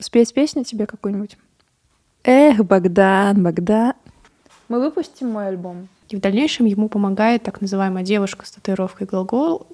[0.00, 1.36] Спеть песню тебе какую-нибудь?
[2.24, 3.92] Эх, Богдан, Богдан.
[4.68, 5.88] Мы выпустим мой альбом.
[6.08, 9.66] И в дальнейшем ему помогает так называемая девушка с татуировкой глагол.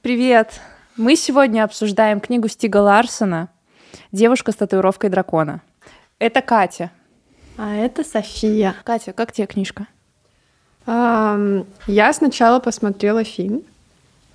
[0.00, 0.60] Привет!
[0.96, 3.50] Мы сегодня обсуждаем книгу Стига Ларсона
[4.12, 5.60] «Девушка с татуировкой дракона».
[6.24, 6.90] Это Катя.
[7.58, 8.74] А это София.
[8.82, 9.88] Катя, как тебе книжка?
[10.86, 13.62] Um, я сначала посмотрела фильм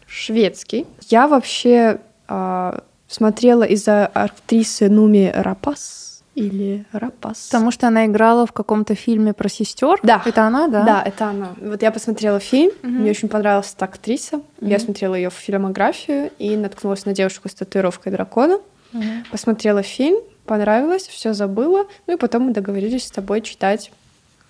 [0.05, 0.86] шведский.
[1.08, 7.48] Я вообще uh, смотрела из-за актрисы Нуми Рапас или Рапас.
[7.48, 9.98] Потому что она играла в каком-то фильме про сестер.
[10.04, 10.21] Да.
[10.24, 10.84] Это она, да?
[10.84, 11.55] Да, это она.
[11.60, 12.91] Вот я посмотрела фильм, угу.
[12.91, 14.35] мне очень понравилась эта актриса.
[14.35, 14.70] Угу.
[14.70, 18.60] Я смотрела ее в фильмографию и наткнулась на девушку с татуировкой дракона.
[18.94, 19.04] Угу.
[19.32, 21.85] Посмотрела фильм, понравилось, все забыла.
[22.08, 23.91] Ну и потом мы договорились с тобой читать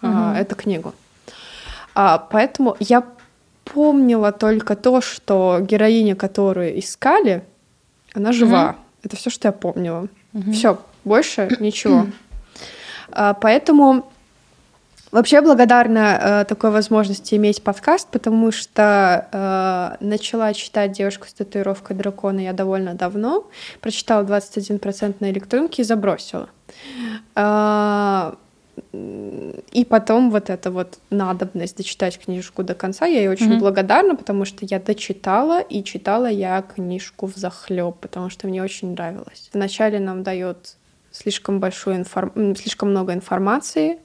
[0.02, 0.14] угу.
[0.16, 0.94] а, эту книгу.
[1.94, 3.04] А, поэтому я
[3.66, 7.44] помнила только то, что героиня, которую искали,
[8.14, 8.70] она жива.
[8.70, 8.78] Угу.
[9.04, 10.08] Это все, что я помнила.
[10.34, 10.54] Угу.
[10.54, 12.08] Все, больше ничего.
[13.12, 14.06] А, поэтому
[15.12, 21.96] Вообще благодарна э, такой возможности иметь подкаст, потому что э, начала читать «Девушку с татуировкой
[21.96, 23.48] дракона» я довольно давно,
[23.82, 26.50] прочитала 21% на электронке и забросила.
[27.36, 28.34] Э,
[28.94, 33.60] и потом вот эта вот надобность дочитать книжку до конца, я ей очень mm-hmm.
[33.60, 38.92] благодарна, потому что я дочитала, и читала я книжку в захлеб, потому что мне очень
[38.92, 39.50] нравилось.
[39.54, 40.76] Вначале нам дает
[41.12, 42.56] слишком большую информ...
[42.56, 44.00] слишком много информации,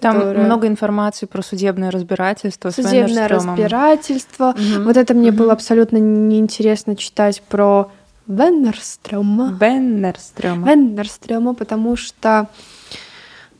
[0.00, 0.44] там которая...
[0.44, 2.70] много информации про судебное разбирательство.
[2.70, 4.50] Судебное разбирательство.
[4.50, 4.84] Угу.
[4.84, 5.38] Вот это мне угу.
[5.38, 7.90] было абсолютно неинтересно читать про
[8.26, 9.56] Веннерстрёма.
[9.60, 10.68] Веннерстрёма.
[10.68, 12.48] Веннерстрёма, потому что...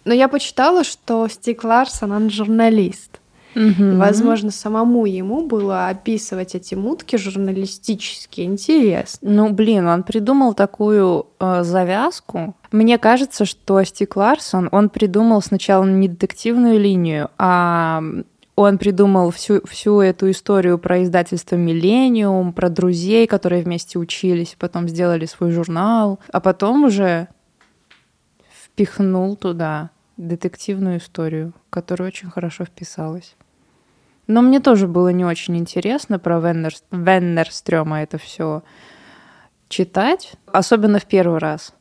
[0.05, 3.20] Но я почитала, что Стик Ларсон, он журналист.
[3.55, 3.97] Угу.
[3.97, 9.29] Возможно, самому ему было описывать эти мутки журналистически интересно.
[9.31, 12.55] Ну, блин, он придумал такую э, завязку.
[12.71, 18.03] Мне кажется, что Стик Ларсон, он придумал сначала не детективную линию, а
[18.55, 24.87] он придумал всю, всю эту историю про издательство «Миллениум», про друзей, которые вместе учились, потом
[24.89, 27.29] сделали свой журнал, а потом уже
[28.65, 33.35] впихнул туда детективную историю, которая очень хорошо вписалась.
[34.31, 38.63] Но мне тоже было не очень интересно про Веннер, Веннерстрёма это все
[39.69, 41.75] читать, особенно в первый раз.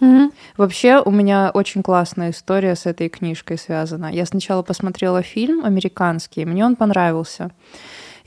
[0.00, 0.32] Mm-hmm.
[0.56, 4.06] Вообще у меня очень классная история с этой книжкой связана.
[4.12, 7.50] Я сначала посмотрела фильм американский, мне он понравился.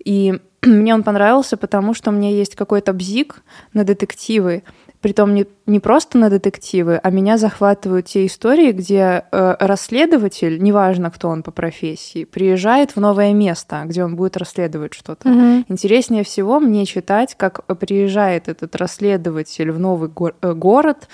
[0.03, 4.63] И мне он понравился, потому что у меня есть какой-то бзик на детективы.
[5.01, 11.09] Притом не, не просто на детективы, а меня захватывают те истории, где э, расследователь, неважно
[11.09, 15.29] кто он по профессии, приезжает в новое место, где он будет расследовать что-то.
[15.29, 15.65] Mm-hmm.
[15.69, 21.07] Интереснее всего мне читать, как приезжает этот расследователь в новый го- э, город,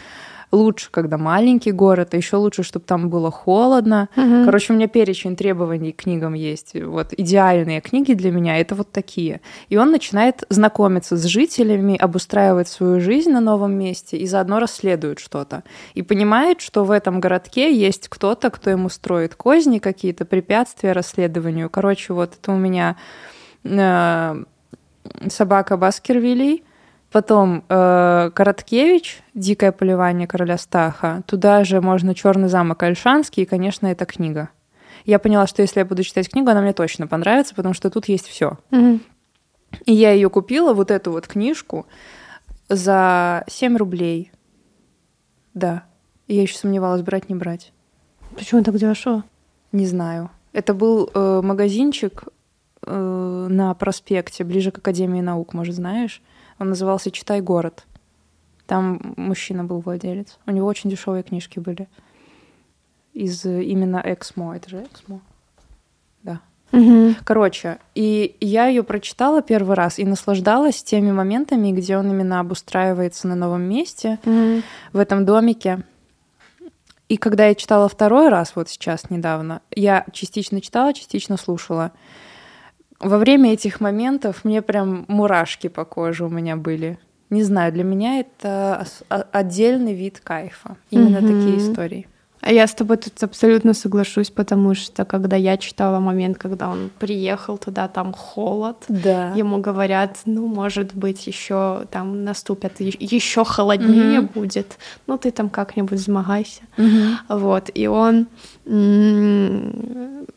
[0.56, 4.10] лучше, когда маленький город, а еще лучше, чтобы там было холодно.
[4.16, 4.46] Угу.
[4.46, 6.74] Короче, у меня перечень требований к книгам есть.
[6.82, 9.42] Вот идеальные книги для меня это вот такие.
[9.70, 15.20] И он начинает знакомиться с жителями, обустраивать свою жизнь на новом месте и заодно расследует
[15.20, 15.64] что-то.
[15.94, 21.70] И понимает, что в этом городке есть кто-то, кто ему строит козни какие-то, препятствия расследованию.
[21.70, 22.96] Короче, вот это у меня
[23.64, 24.44] э,
[25.30, 26.64] собака Баскервилей
[27.12, 31.22] Потом э, Короткевич, «Дикое поливание короля Стаха».
[31.28, 34.50] Туда же можно «Черный замок Альшанский», и, конечно, эта книга.
[35.06, 38.08] Я поняла, что если я буду читать книгу, она мне точно понравится, потому что тут
[38.08, 38.58] есть все.
[38.72, 39.00] Угу.
[39.86, 41.86] И я ее купила, вот эту вот книжку,
[42.70, 44.32] за 7 рублей.
[45.54, 45.84] Да.
[46.28, 47.72] И я еще сомневалась, брать, не брать.
[48.36, 49.24] Почему так дешево?
[49.72, 50.32] Не знаю.
[50.54, 52.24] Это был э, магазинчик
[52.86, 56.22] э, на проспекте, ближе к Академии наук, может, знаешь?
[56.60, 57.86] Он назывался «Читай город».
[58.66, 60.38] Там мужчина был владелец.
[60.46, 61.88] У него очень дешевые книжки были.
[63.14, 64.56] Из именно Эксмо.
[64.56, 65.22] Это же Эксмо?
[66.24, 66.42] Да.
[66.72, 67.16] Угу.
[67.24, 73.28] Короче, и я ее прочитала первый раз и наслаждалась теми моментами, где он именно обустраивается
[73.28, 74.62] на новом месте, угу.
[74.94, 75.84] в этом домике.
[77.08, 81.92] И когда я читала второй раз, вот сейчас недавно, я частично читала, частично слушала
[83.06, 86.98] во время этих моментов мне прям мурашки по коже у меня были.
[87.30, 90.78] Не знаю, для меня это отдельный вид кайфа.
[90.92, 91.28] Именно угу.
[91.28, 92.08] такие истории.
[92.48, 97.58] Я с тобой тут абсолютно соглашусь, потому что когда я читала момент, когда он приехал
[97.58, 99.32] туда, там холод, да.
[99.32, 104.34] ему говорят, ну, может быть, еще там наступят, еще холоднее mm-hmm.
[104.34, 106.62] будет, ну, ты там как-нибудь взмагайся.
[106.78, 107.16] Mm-hmm.
[107.30, 108.28] Вот, и он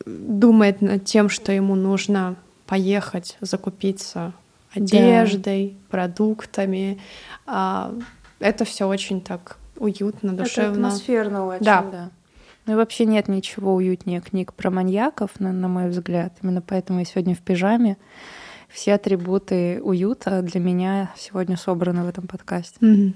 [0.05, 2.37] думает над тем, что ему нужно
[2.69, 4.33] поехать, закупиться
[4.71, 5.77] одеждой, да.
[5.89, 6.99] продуктами.
[7.47, 7.91] А,
[8.39, 10.69] это все очень так уютно, душевно.
[10.69, 11.81] Это атмосферно очень, да.
[11.81, 12.09] да.
[12.67, 16.33] Ну и вообще нет ничего уютнее книг про маньяков, на, на мой взгляд.
[16.43, 17.97] Именно поэтому я сегодня в пижаме.
[18.67, 22.77] Все атрибуты уюта для меня сегодня собраны в этом подкасте.
[22.81, 23.13] Mm-hmm.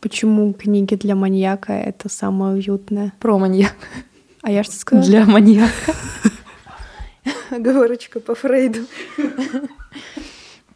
[0.00, 3.12] Почему книги для маньяка это самое уютное?
[3.18, 3.74] Про маньяка.
[4.42, 5.04] А я что сказала?
[5.04, 5.92] Для маньяка.
[7.50, 8.80] Оговорочка по Фрейду.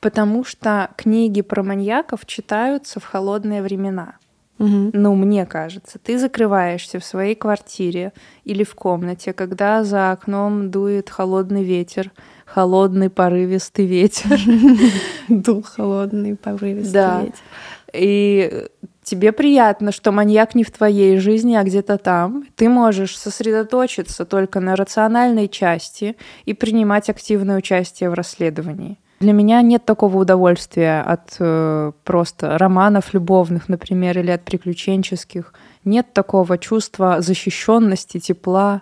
[0.00, 4.14] Потому что книги про маньяков читаются в холодные времена.
[4.58, 4.90] Угу.
[4.92, 8.12] Ну, мне кажется, ты закрываешься в своей квартире
[8.44, 12.12] или в комнате, когда за окном дует холодный ветер,
[12.44, 14.38] холодный порывистый ветер.
[15.28, 17.44] Дул холодный порывистый ветер.
[17.94, 18.68] И
[19.02, 22.44] тебе приятно, что маньяк не в твоей жизни, а где-то там.
[22.56, 28.98] Ты можешь сосредоточиться только на рациональной части и принимать активное участие в расследовании.
[29.20, 35.52] Для меня нет такого удовольствия от э, просто романов любовных, например, или от приключенческих.
[35.84, 38.80] Нет такого чувства защищенности, тепла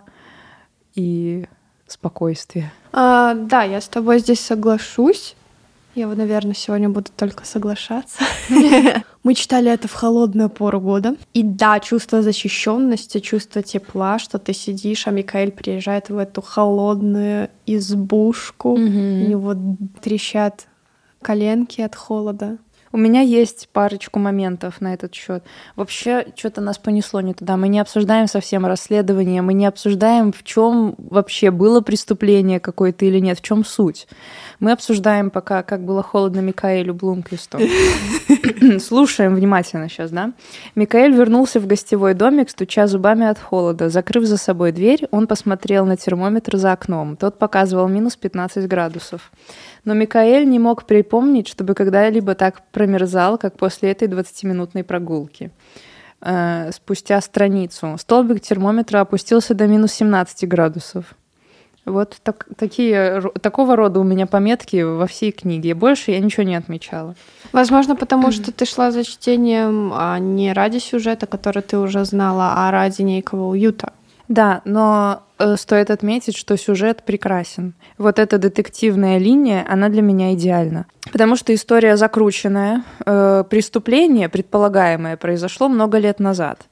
[0.95, 1.45] и
[1.87, 2.71] спокойствия.
[2.93, 5.35] А, да, я с тобой здесь соглашусь.
[5.95, 8.19] Я, наверное, сегодня буду только соглашаться.
[9.23, 11.15] Мы читали это в холодную пору года.
[11.33, 17.49] И да, чувство защищенности, чувство тепла, что ты сидишь, а Микаэль приезжает в эту холодную
[17.65, 19.55] избушку, у него
[20.01, 20.67] трещат
[21.21, 22.57] коленки от холода.
[22.91, 25.43] У меня есть парочку моментов на этот счет.
[25.75, 27.55] Вообще, что-то нас понесло не туда.
[27.55, 33.19] Мы не обсуждаем совсем расследование, мы не обсуждаем, в чем вообще было преступление какое-то или
[33.19, 34.07] нет, в чем суть.
[34.59, 37.59] Мы обсуждаем пока, как было холодно Микаэлю Блумквисту.
[38.79, 40.33] Слушаем внимательно сейчас, да?
[40.75, 43.89] Микаэль вернулся в гостевой домик, стуча зубами от холода.
[43.89, 47.17] Закрыв за собой дверь, он посмотрел на термометр за окном.
[47.17, 49.31] Тот показывал минус 15 градусов.
[49.85, 55.51] Но Микаэль не мог припомнить, чтобы когда-либо так промерзал, как после этой 20-минутной прогулки.
[56.21, 61.15] Э, спустя страницу столбик термометра опустился до минус 17 градусов.
[61.85, 65.73] Вот так, такие, такого рода у меня пометки во всей книге.
[65.73, 67.15] Больше я ничего не отмечала.
[67.51, 72.53] Возможно, потому что ты шла за чтением а не ради сюжета, который ты уже знала,
[72.57, 73.93] а ради некого уюта.
[74.29, 77.73] Да, но э, стоит отметить, что сюжет прекрасен.
[77.97, 80.85] Вот эта детективная линия, она для меня идеальна.
[81.11, 86.67] Потому что история закрученная, э, преступление предполагаемое произошло много лет назад.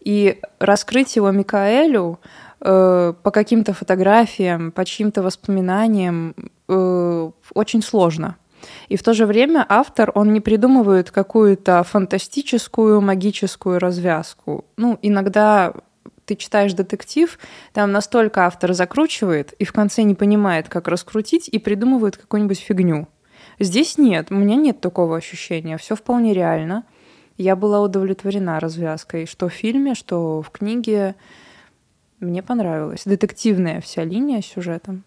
[0.00, 2.18] И раскрыть его Микаэлю
[2.62, 6.34] э, по каким-то фотографиям, по чьим-то воспоминаниям
[6.68, 8.36] э, очень сложно.
[8.88, 14.64] И в то же время автор, он не придумывает какую-то фантастическую, магическую развязку.
[14.76, 15.74] Ну, иногда
[16.24, 17.38] ты читаешь детектив,
[17.72, 23.08] там настолько автор закручивает и в конце не понимает, как раскрутить, и придумывает какую-нибудь фигню.
[23.58, 26.84] Здесь нет, у меня нет такого ощущения, все вполне реально.
[27.38, 31.16] Я была удовлетворена развязкой, что в фильме, что в книге.
[32.22, 33.02] Мне понравилось.
[33.04, 35.02] Детективная вся линия с сюжетом.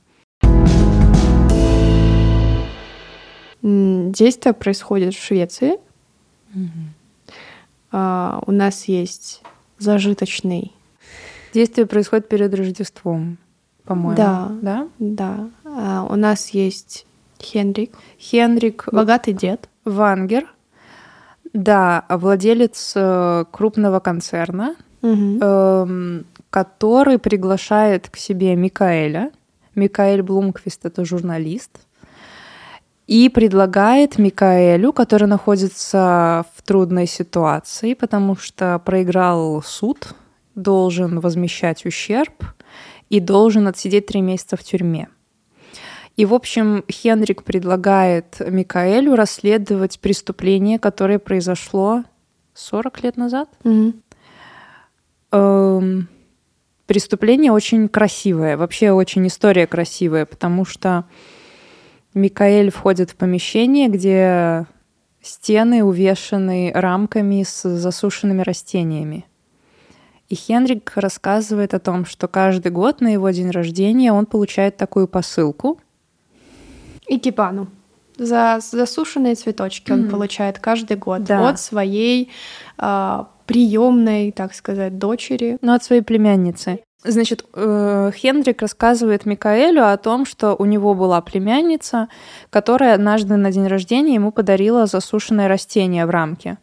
[3.61, 5.77] Действие происходит в Швеции.
[6.53, 7.33] Угу.
[7.93, 9.41] А, у нас есть
[9.79, 10.73] зажиточный
[11.53, 13.37] Действие происходит перед Рождеством,
[13.85, 14.17] по-моему.
[14.17, 14.51] Да.
[14.61, 14.87] Да?
[14.99, 15.49] Да.
[15.63, 17.07] А, у нас есть
[17.41, 17.93] Хенрик.
[18.19, 18.89] Хенрик.
[18.91, 19.69] Богатый дед.
[19.85, 20.53] Вангер.
[21.53, 26.23] Да, владелец э, крупного концерна, угу.
[26.49, 29.31] который приглашает к себе Микаэля.
[29.75, 31.71] Микаэль Блумквист— это журналист.
[33.07, 40.15] И предлагает Микаэлю, который находится в трудной ситуации, потому что проиграл суд
[40.55, 42.43] должен возмещать ущерб
[43.09, 45.09] и должен отсидеть три месяца в тюрьме.
[46.17, 52.03] И, в общем, Хенрик предлагает Микаэлю расследовать преступление, которое произошло
[52.53, 53.49] 40 лет назад.
[53.63, 53.93] Mm-hmm.
[55.35, 56.07] Эм,
[56.85, 61.05] преступление очень красивое, вообще очень история красивая, потому что
[62.13, 64.65] Микаэль входит в помещение, где
[65.21, 69.25] стены увешаны рамками с засушенными растениями.
[70.29, 75.07] И Хенрик рассказывает о том, что каждый год на его день рождения он получает такую
[75.07, 75.79] посылку.
[77.07, 77.67] И кипану.
[78.17, 80.05] За засушенные цветочки mm-hmm.
[80.05, 81.49] он получает каждый год да.
[81.49, 82.31] от своей
[82.77, 85.57] э, приемной, так сказать, дочери.
[85.61, 86.79] Ну, от своей племянницы.
[87.07, 92.07] Значит, э, Хендрик рассказывает Микаэлю о том, что у него была племянница,
[92.49, 96.57] которая однажды на день рождения ему подарила засушенное растение в рамке.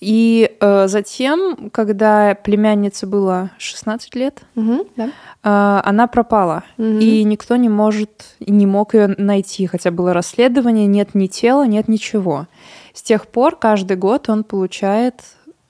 [0.00, 5.06] И э, затем, когда племяннице было 16 лет, угу, да.
[5.06, 6.64] э, она пропала.
[6.76, 6.98] Угу.
[6.98, 9.66] И никто не может и не мог ее найти.
[9.66, 12.48] Хотя было расследование, нет ни тела, нет ничего.
[12.92, 15.22] С тех пор каждый год он получает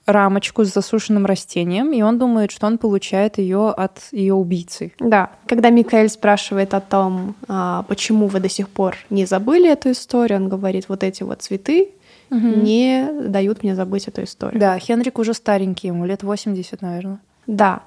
[0.05, 4.93] рамочку с засушенным растением, и он думает, что он получает ее от ее убийцы.
[4.99, 5.31] Да.
[5.47, 10.41] Когда Микаэль спрашивает о том, а, почему вы до сих пор не забыли эту историю,
[10.41, 11.89] он говорит, вот эти вот цветы
[12.29, 12.39] угу.
[12.39, 14.59] не дают мне забыть эту историю.
[14.59, 17.19] Да, Хенрик уже старенький, ему лет 80, наверное.
[17.47, 17.81] Да.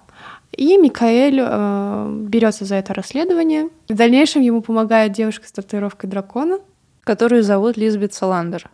[0.52, 3.68] И Микаэль э, берется за это расследование.
[3.88, 6.58] В дальнейшем ему помогает девушка с татуировкой дракона,
[7.04, 8.70] которую зовут Лизбет Саландер.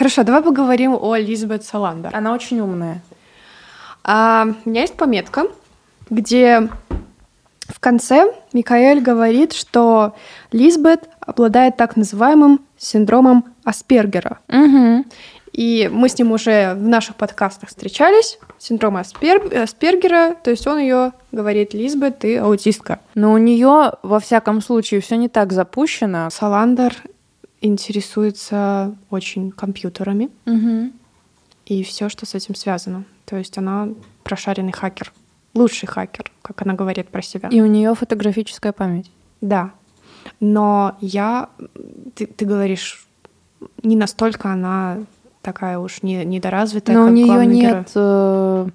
[0.00, 2.16] Хорошо, давай поговорим о Лизбет Саландер.
[2.16, 3.02] Она очень умная.
[4.02, 5.48] А, у меня есть пометка,
[6.08, 6.70] где
[7.68, 10.14] в конце Микаэль говорит, что
[10.52, 14.38] Лизбет обладает так называемым синдромом Аспергера.
[14.48, 15.04] Угу.
[15.52, 18.38] И мы с ним уже в наших подкастах встречались.
[18.56, 19.54] Синдром Аспер...
[19.54, 23.00] Аспергера, то есть он ее говорит, Лизбет, ты аутистка.
[23.14, 26.30] Но у нее, во всяком случае, все не так запущено.
[26.30, 26.96] Саландер
[27.60, 30.92] интересуется очень компьютерами угу.
[31.66, 33.04] и все, что с этим связано.
[33.26, 33.88] То есть она
[34.24, 35.12] прошаренный хакер,
[35.54, 37.48] лучший хакер, как она говорит про себя.
[37.48, 39.10] И у нее фотографическая память.
[39.40, 39.72] Да.
[40.38, 41.48] Но я,
[42.14, 43.06] ты, ты говоришь,
[43.82, 44.98] не настолько она
[45.42, 46.96] такая уж не, недоразвитая.
[46.96, 48.68] Но как у нее нет э,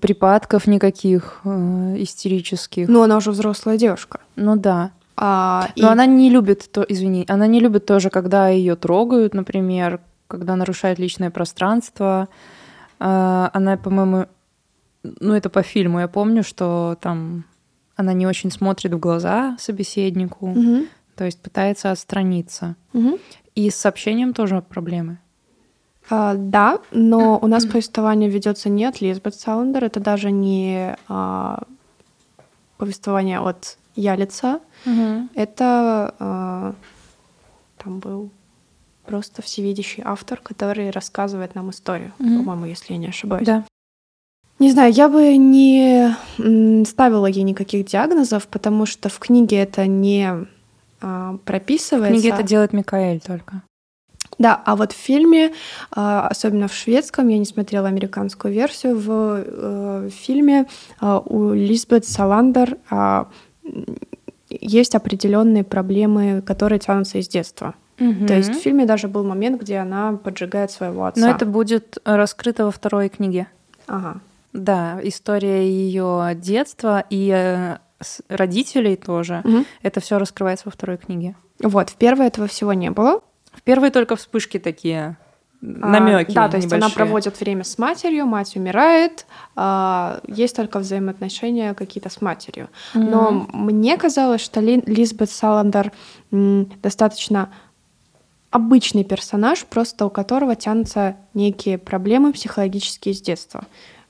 [0.00, 2.88] припадков никаких э, истерических.
[2.88, 4.20] Ну, она уже взрослая девушка.
[4.36, 4.92] Ну да.
[5.16, 5.90] А, Но и...
[5.90, 10.98] она не любит, то, извини, она не любит тоже, когда ее трогают, например, когда нарушает
[10.98, 12.28] личное пространство.
[12.98, 14.26] А, она, по-моему,
[15.02, 17.44] ну это по фильму, я помню, что там
[17.96, 20.86] она не очень смотрит в глаза собеседнику, угу.
[21.16, 22.76] то есть пытается отстраниться.
[22.94, 23.18] Угу.
[23.54, 25.18] И с сообщением тоже проблемы.
[26.10, 31.62] А, да, но у нас повествование ведется не от Лизбет Саундер, это даже не а,
[32.76, 34.60] повествование от я лица.
[34.86, 35.28] Угу.
[35.34, 36.74] Это а,
[37.82, 38.30] там был
[39.04, 42.38] просто всевидящий автор, который рассказывает нам историю, угу.
[42.38, 43.46] по-моему, если я не ошибаюсь.
[43.46, 43.64] Да.
[44.58, 46.14] Не знаю, я бы не
[46.84, 50.46] ставила ей никаких диагнозов, потому что в книге это не
[51.00, 52.16] а, прописывается.
[52.16, 53.62] В книге это делает Микаэль только.
[54.38, 55.52] Да, а вот в фильме,
[55.90, 60.66] а, особенно в шведском, я не смотрела американскую версию, в э, фильме
[61.00, 62.78] у Лизбет Саландер
[64.48, 67.74] есть определенные проблемы, которые тянутся из детства.
[67.98, 68.26] Угу.
[68.26, 71.20] То есть в фильме даже был момент, где она поджигает своего отца.
[71.20, 73.46] Но это будет раскрыто во второй книге.
[73.86, 74.20] Ага.
[74.52, 77.78] Да, история ее детства и э,
[78.28, 79.42] родителей тоже.
[79.44, 79.64] Угу.
[79.82, 81.36] Это все раскрывается во второй книге.
[81.60, 83.20] Вот, в первой этого всего не было.
[83.52, 85.16] В первой только вспышки такие
[85.62, 86.32] намеки.
[86.32, 86.86] А, да, то есть небольшие.
[86.86, 92.68] она проводит время с матерью, мать умирает, а, есть только взаимоотношения какие-то с матерью.
[92.94, 93.10] Mm-hmm.
[93.10, 95.92] Но мне казалось, что Ли, Лизбет Саландер
[96.30, 97.50] достаточно
[98.50, 103.64] обычный персонаж, просто у которого тянутся некие проблемы психологические с детства,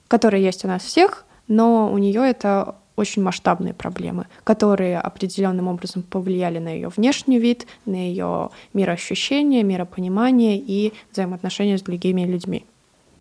[0.09, 6.03] которые есть у нас всех, но у нее это очень масштабные проблемы, которые определенным образом
[6.03, 12.67] повлияли на ее внешний вид, на ее мироощущение, миропонимание и взаимоотношения с другими людьми.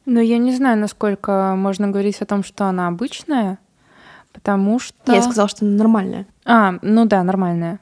[0.06, 3.60] Но я не знаю, насколько можно говорить о том, что она обычная,
[4.34, 5.14] потому что...
[5.14, 6.26] Я сказала, что она нормальная.
[6.46, 7.80] А, ну да, нормальная.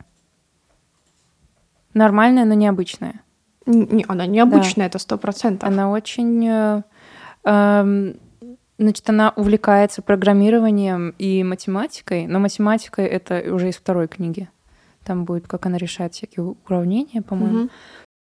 [1.93, 3.21] Нормальная, но необычная.
[3.65, 4.85] Не, она необычная, да.
[4.85, 5.67] это сто процентов.
[5.67, 6.47] Она очень...
[6.47, 6.83] Э,
[7.45, 8.13] э,
[8.79, 14.49] Значит, она увлекается программированием и математикой, но математикой это уже из второй книги.
[15.03, 17.63] Там будет, как она решает всякие уравнения, по-моему.
[17.63, 17.69] Угу.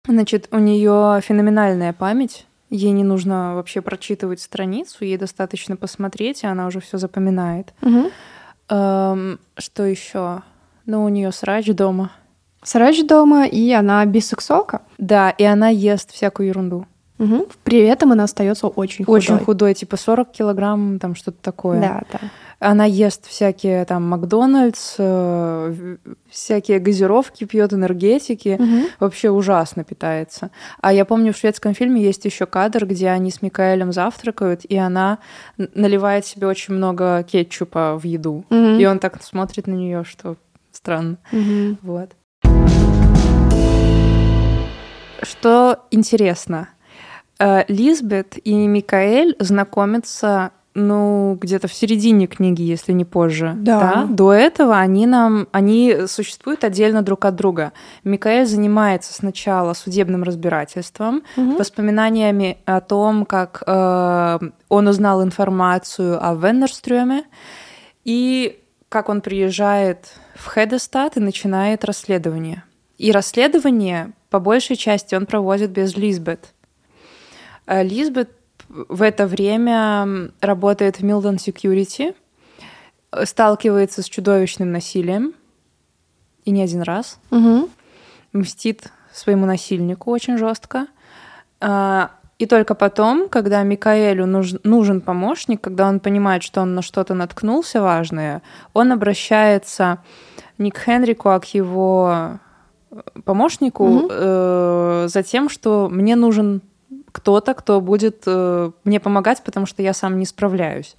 [0.07, 2.47] Значит, у нее феноменальная память.
[2.71, 7.73] Ей не нужно вообще прочитывать страницу, ей достаточно посмотреть, и она уже все запоминает.
[7.83, 8.11] Угу.
[8.69, 10.41] Эм, что еще?
[10.87, 12.11] Ну, у нее срач дома.
[12.63, 14.81] Срач дома, и она бисексуалка.
[14.97, 16.87] Да, и она ест всякую ерунду.
[17.19, 17.47] Угу.
[17.63, 19.17] При этом она остается очень худой.
[19.17, 21.81] Очень худой, типа 40 килограмм, там что-то такое.
[21.81, 22.19] Да, да.
[22.59, 25.97] Она ест всякие там Макдональдс, э,
[26.29, 28.57] всякие газировки, пьет энергетики.
[28.59, 28.89] Угу.
[28.99, 30.49] Вообще ужасно питается.
[30.81, 34.75] А я помню, в шведском фильме есть еще кадр, где они с Микаэлем завтракают, и
[34.75, 35.19] она
[35.57, 38.43] наливает себе очень много кетчупа в еду.
[38.49, 38.79] Угу.
[38.79, 40.35] И он так смотрит на нее, что
[40.71, 41.17] странно.
[41.31, 41.77] Угу.
[41.83, 42.11] Вот.
[45.21, 46.69] Что интересно,
[47.39, 53.53] Лизбет и Микаэль знакомятся ну, где-то в середине книги, если не позже.
[53.57, 53.79] Да.
[53.79, 54.07] да.
[54.07, 57.73] До этого они нам, они существуют отдельно друг от друга.
[58.03, 61.57] Микаэль занимается сначала судебным разбирательством, угу.
[61.57, 64.39] воспоминаниями о том, как э,
[64.69, 67.23] он узнал информацию о Веннерстрёме
[68.05, 72.63] и как он приезжает в Хедестат и начинает расследование.
[72.99, 76.53] И расследование, по большей части, он проводит без Лизбет.
[77.67, 78.31] Э, Лизбет
[78.69, 82.15] в это время работает в Milton Security,
[83.23, 85.33] сталкивается с чудовищным насилием,
[86.43, 87.19] и не один раз.
[87.29, 87.69] Угу.
[88.33, 90.87] Мстит своему насильнику очень жестко.
[91.59, 96.81] А, и только потом, когда Микаэлю нужен, нужен помощник, когда он понимает, что он на
[96.81, 98.41] что-то наткнулся важное,
[98.73, 99.99] он обращается
[100.57, 102.39] не к Хенрику, а к его
[103.25, 104.07] помощнику угу.
[104.09, 106.61] э, за тем, что мне нужен
[107.17, 110.95] кто-то, кто будет э, мне помогать, потому что я сам не справляюсь.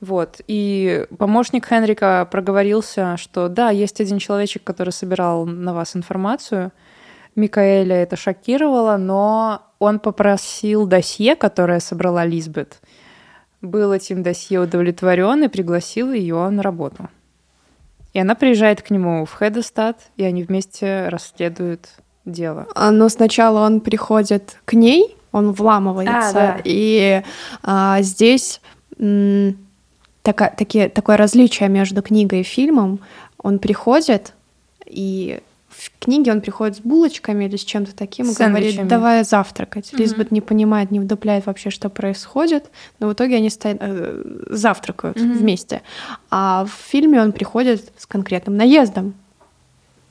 [0.00, 0.40] Вот.
[0.46, 6.70] И помощник Хенрика проговорился, что да, есть один человечек, который собирал на вас информацию.
[7.34, 12.80] Микаэля это шокировало, но он попросил досье, которое собрала Лизбет.
[13.60, 17.08] Был этим досье удовлетворен и пригласил ее на работу.
[18.12, 21.88] И она приезжает к нему в Хедестад, и они вместе расследуют
[22.32, 22.66] дело.
[22.74, 26.60] А, но сначала он приходит к ней, он вламывается, а, да.
[26.64, 27.22] и
[27.62, 28.60] а, здесь
[28.98, 29.56] м,
[30.22, 33.00] така, такие, такое различие между книгой и фильмом.
[33.38, 34.34] Он приходит,
[34.84, 39.92] и в книге он приходит с булочками или с чем-то таким и говорит, давай завтракать.
[39.92, 39.98] Mm-hmm.
[39.98, 45.16] Лизбет не понимает, не вдупляет вообще, что происходит, но в итоге они стоят, э, завтракают
[45.18, 45.38] mm-hmm.
[45.38, 45.82] вместе.
[46.30, 49.14] А в фильме он приходит с конкретным наездом.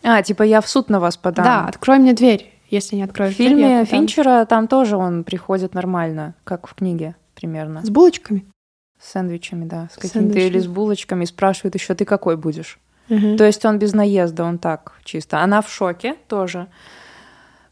[0.03, 1.45] А, типа я в суд на вас подам.
[1.45, 3.33] Да, открой мне дверь, если не откроешь.
[3.33, 7.85] В фильме дверь, Финчера там тоже он приходит нормально, как в книге примерно.
[7.85, 8.45] С булочками?
[8.99, 9.89] С сэндвичами, да.
[9.91, 11.25] С какими-то или с булочками.
[11.25, 12.79] Спрашивает еще, ты какой будешь?
[13.09, 13.37] Угу.
[13.37, 15.39] То есть он без наезда, он так чисто.
[15.39, 16.67] Она в шоке тоже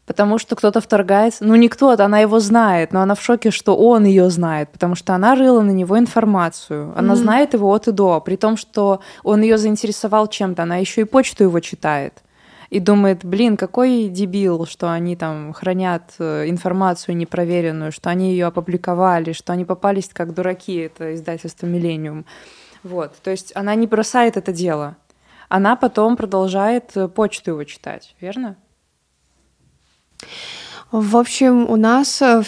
[0.06, 1.44] потому что кто-то вторгается.
[1.44, 4.94] Ну, не кто-то, она его знает, но она в шоке, что он ее знает, потому
[4.94, 6.92] что она рыла на него информацию.
[6.96, 7.16] Она mm-hmm.
[7.16, 10.62] знает его от и до, при том, что он ее заинтересовал чем-то.
[10.62, 12.22] Она еще и почту его читает.
[12.70, 18.46] И думает, блин, какой дебил, что они там хранят э, информацию непроверенную, что они ее
[18.46, 22.24] опубликовали, что они попались как дураки, это издательство «Миллениум».
[22.82, 24.96] Вот, то есть она не бросает это дело.
[25.48, 28.56] Она потом продолжает э, почту его читать, верно?
[30.92, 32.42] В общем, у нас э,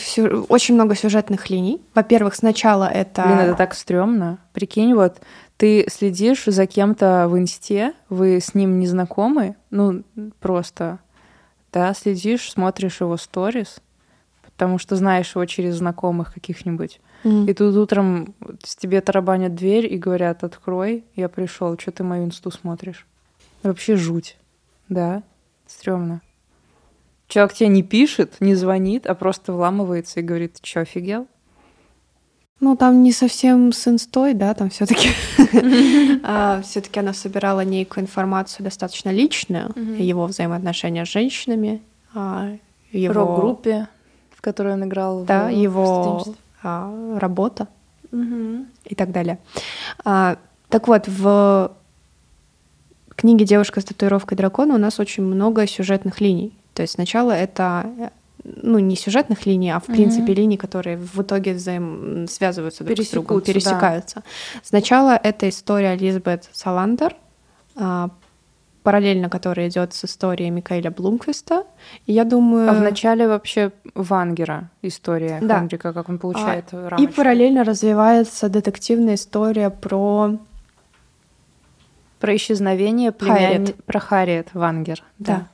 [0.48, 1.80] очень много сюжетных линий.
[1.94, 3.22] Во-первых, сначала это...
[3.22, 4.38] Блин, это так стрёмно.
[4.52, 5.20] Прикинь, вот
[5.58, 10.04] ты следишь за кем-то в инсте, вы с ним не знакомы, ну,
[10.38, 11.00] просто,
[11.72, 13.80] да, следишь, смотришь его сторис,
[14.44, 17.00] потому что знаешь его через знакомых каких-нибудь.
[17.24, 17.50] Mm.
[17.50, 22.26] И тут утром с тебе тарабанят дверь и говорят, открой, я пришел, что ты мою
[22.26, 23.04] инсту смотришь?
[23.64, 24.36] Вообще жуть,
[24.88, 25.24] да,
[25.66, 26.22] стрёмно.
[27.26, 31.26] Человек тебе не пишет, не звонит, а просто вламывается и говорит, ты что, офигел?
[32.60, 35.10] Ну, там не совсем с инстой, да, там все таки
[36.24, 41.80] а, все таки она собирала некую информацию достаточно личную, его взаимоотношения с женщинами,
[42.14, 42.56] а,
[42.90, 43.14] его...
[43.14, 43.88] Рок-группе,
[44.34, 45.24] в которой он играл.
[45.24, 46.24] Да, его
[46.62, 47.68] а, работа
[48.10, 49.38] и так далее.
[50.04, 51.72] Так вот, в
[53.14, 56.52] книге «Девушка с татуировкой дракона» у нас очень много сюжетных линий.
[56.74, 58.10] То есть сначала это
[58.56, 62.26] ну, не сюжетных линий, а в принципе линий, которые в итоге взаим...
[62.28, 64.16] связываются друг с другом, пересекаются.
[64.16, 64.60] Да.
[64.62, 67.14] Сначала это история Лизбет Саландер,
[67.76, 68.10] а,
[68.82, 71.64] параллельно которая идет с историей Микаэля Блумквиста.
[72.06, 72.70] И я думаю...
[72.70, 75.60] А в начале вообще Вангера история да.
[75.60, 77.02] Хенрика, как он получает а, рамочку.
[77.02, 80.38] И параллельно развивается детективная история про...
[82.20, 83.74] Про исчезновение племянницы...
[83.86, 85.04] Про Харриет Вангер.
[85.18, 85.36] Да.
[85.36, 85.48] да.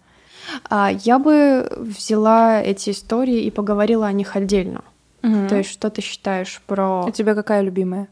[0.68, 4.82] А, я бы взяла эти истории и поговорила о них отдельно.
[5.22, 5.48] Угу.
[5.48, 7.04] То есть, что ты считаешь про...
[7.06, 8.08] У тебя какая любимая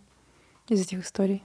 [0.68, 1.42] из этих историй?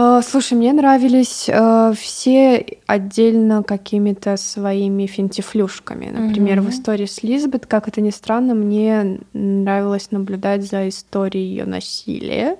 [0.00, 6.10] А, слушай, мне нравились э, все отдельно какими-то своими финтифлюшками.
[6.10, 6.68] Например, угу.
[6.68, 12.58] в истории с Лизбет, как это ни странно, мне нравилось наблюдать за историей ее насилия.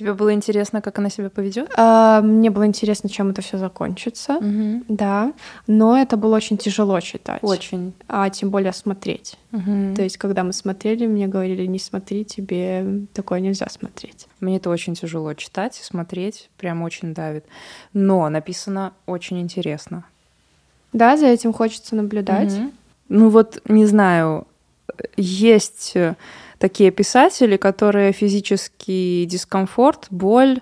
[0.00, 1.70] Тебе было интересно, как она себя поведет?
[1.76, 4.38] А, мне было интересно, чем это все закончится.
[4.38, 4.84] Угу.
[4.88, 5.34] Да.
[5.66, 7.40] Но это было очень тяжело читать.
[7.42, 7.92] Очень.
[8.08, 9.36] А тем более смотреть.
[9.52, 9.96] Угу.
[9.96, 14.26] То есть, когда мы смотрели, мне говорили, не смотри, тебе такое нельзя смотреть.
[14.40, 17.44] Мне это очень тяжело читать и смотреть, прям очень давит.
[17.92, 20.04] Но написано очень интересно.
[20.94, 22.54] Да, за этим хочется наблюдать.
[22.54, 22.72] Угу.
[23.10, 24.46] Ну вот, не знаю,
[25.18, 25.92] есть
[26.60, 30.60] такие писатели, которые физический дискомфорт, боль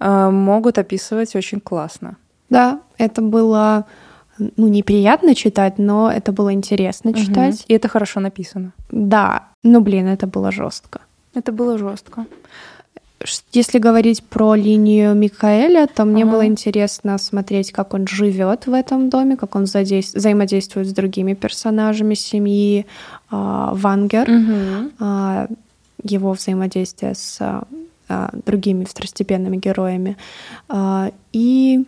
[0.00, 2.16] э, могут описывать очень классно.
[2.50, 3.86] Да, это было
[4.56, 7.60] ну, неприятно читать, но это было интересно читать.
[7.60, 7.64] Угу.
[7.68, 8.72] И это хорошо написано.
[8.90, 11.00] Да, ну блин, это было жестко.
[11.34, 12.26] Это было жестко.
[13.52, 16.32] Если говорить про линию Микаэля, то мне ага.
[16.32, 22.14] было интересно смотреть, как он живет в этом доме, как он взаимодействует с другими персонажами
[22.14, 22.86] семьи
[23.30, 24.90] э, Вангер, угу.
[25.00, 25.48] э,
[26.02, 27.64] его взаимодействие с
[28.08, 30.16] э, другими второстепенными героями.
[30.70, 31.84] Э, и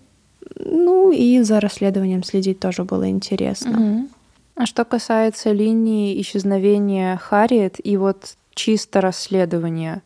[0.59, 3.71] ну и за расследованием следить тоже было интересно.
[3.71, 4.09] Угу.
[4.57, 10.03] А что касается линии исчезновения Харриет и вот чисто расследования,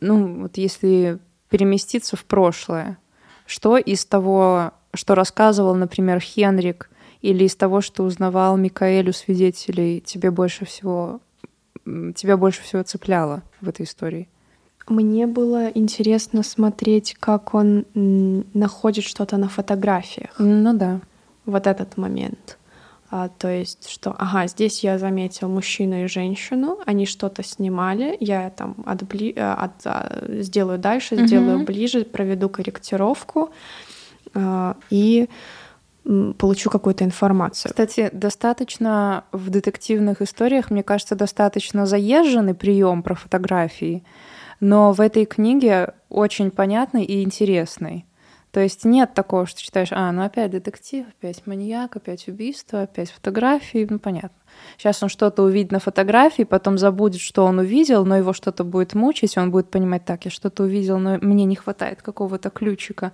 [0.00, 2.98] ну вот если переместиться в прошлое,
[3.46, 6.90] что из того, что рассказывал, например, Хенрик,
[7.22, 11.20] или из того, что узнавал Микаэль у свидетелей, тебе больше всего
[12.14, 14.28] тебя больше всего цепляло в этой истории?
[14.88, 20.30] Мне было интересно смотреть, как он находит что-то на фотографиях.
[20.38, 21.00] Ну да.
[21.44, 22.58] Вот этот момент.
[23.10, 28.50] А, то есть, что, ага, здесь я заметил мужчину и женщину, они что-то снимали, я
[28.50, 29.32] там отбли...
[29.36, 29.72] Э, от...
[29.84, 31.26] А, сделаю дальше, mm-hmm.
[31.26, 33.50] сделаю ближе, проведу корректировку
[34.34, 35.28] а, и
[36.38, 37.70] получу какую-то информацию.
[37.70, 44.04] Кстати, достаточно в детективных историях, мне кажется, достаточно заезженный прием про фотографии
[44.60, 48.06] но в этой книге очень понятный и интересный.
[48.56, 53.10] То есть нет такого, что читаешь, а, ну опять детектив, опять маньяк, опять убийство, опять
[53.10, 54.30] фотографии, ну понятно.
[54.78, 58.94] Сейчас он что-то увидит на фотографии, потом забудет, что он увидел, но его что-то будет
[58.94, 63.12] мучить, он будет понимать, так, я что-то увидел, но мне не хватает какого-то ключика.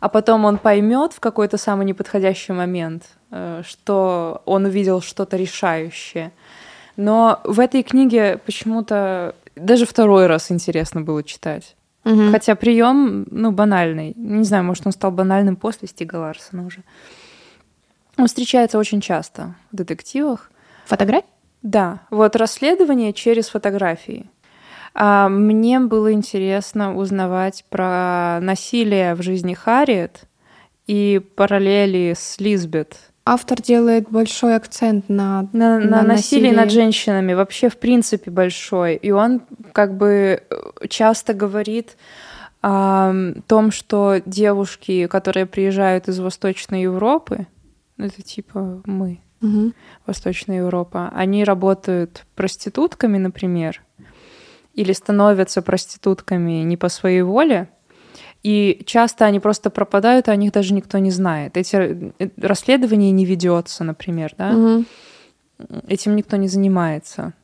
[0.00, 6.32] А потом он поймет в какой-то самый неподходящий момент, э, что он увидел что-то решающее.
[6.96, 11.76] Но в этой книге почему-то даже второй раз интересно было читать.
[12.04, 12.30] Угу.
[12.30, 14.14] Хотя прием, ну, банальный.
[14.16, 16.82] Не знаю, может, он стал банальным после Стига Ларсона уже.
[18.16, 20.50] Он встречается очень часто в детективах.
[20.86, 21.28] Фотографии?
[21.62, 24.30] Да, вот расследование через фотографии.
[24.94, 30.24] А мне было интересно узнавать про насилие в жизни Харриет
[30.86, 37.32] и параллели с Лизбет автор делает большой акцент на, на, на, на насилие над женщинами,
[37.34, 38.96] вообще в принципе большой.
[38.96, 41.96] И он как бы э, часто говорит
[42.60, 43.14] о
[43.46, 47.46] том, что девушки, которые приезжают из Восточной Европы,
[47.98, 49.72] это типа мы, угу.
[50.06, 53.80] Восточная Европа, они работают проститутками, например,
[54.74, 57.68] или становятся проститутками не по своей воле,
[58.42, 61.56] и часто они просто пропадают, а о них даже никто не знает.
[61.56, 61.76] Эти
[62.18, 64.50] э, расследования не ведется, например, да?
[64.50, 64.84] Угу.
[65.88, 67.34] Этим никто не занимается.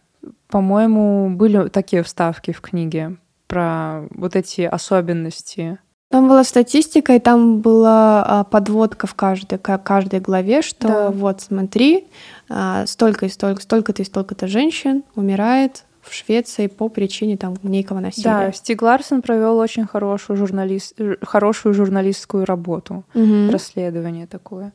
[0.49, 5.79] По-моему, были такие вставки в книге про вот эти особенности.
[6.09, 11.11] Там была статистика, и там была а, подводка в каждой, каждой главе, что да.
[11.11, 12.07] вот смотри,
[12.49, 18.01] а, столько и столько, столько-то и столько-то женщин умирает в Швеции по причине там некого
[18.01, 18.47] насилия.
[18.47, 23.51] Да, Стиг Ларсон провел очень хорошую, журналист, хорошую журналистскую работу, угу.
[23.51, 24.73] расследование такое.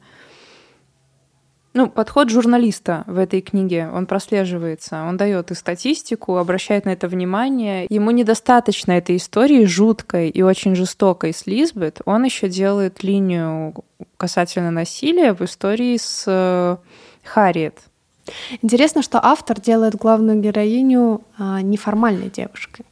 [1.74, 5.04] Ну, подход журналиста в этой книге, он прослеживается.
[5.04, 7.86] Он дает и статистику, обращает на это внимание.
[7.90, 12.02] Ему недостаточно этой истории жуткой и очень жестокой с Лизбет.
[12.04, 13.74] Он еще делает линию
[14.18, 16.76] касательно насилия в истории с э,
[17.24, 17.80] Харриет.
[18.62, 22.86] Интересно, что автор делает главную героиню а, неформальной девушкой.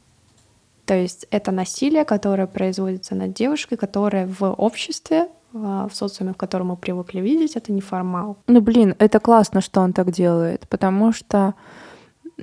[0.86, 6.36] То есть это насилие, которое производится над девушкой, которая в обществе, а, в социуме, в
[6.36, 8.38] котором мы привыкли видеть, это неформал.
[8.46, 11.54] Ну, блин, это классно, что он так делает, потому что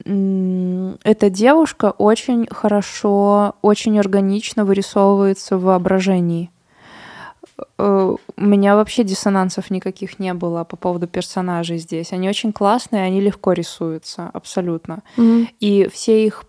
[0.05, 6.51] эта девушка очень хорошо, очень органично вырисовывается в воображении.
[7.77, 12.13] Э, у меня вообще диссонансов никаких не было по поводу персонажей здесь.
[12.13, 15.03] Они очень классные, они легко рисуются, абсолютно.
[15.17, 15.47] Mm-hmm.
[15.59, 16.43] И все их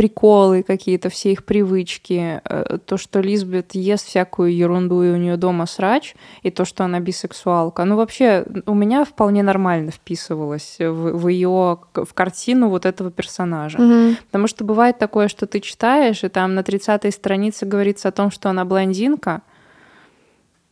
[0.00, 5.36] приколы какие-то, все их привычки, э, то, что Лизбет ест всякую ерунду, и у нее
[5.36, 11.18] дома срач, и то, что она бисексуалка, ну вообще у меня вполне нормально вписывалось в,
[11.18, 13.76] в ее в картину вот этого персонажа.
[13.76, 14.16] Mm-hmm.
[14.26, 18.30] Потому что бывает такое, что ты читаешь, и там на 30-й странице говорится о том,
[18.30, 19.42] что она блондинка,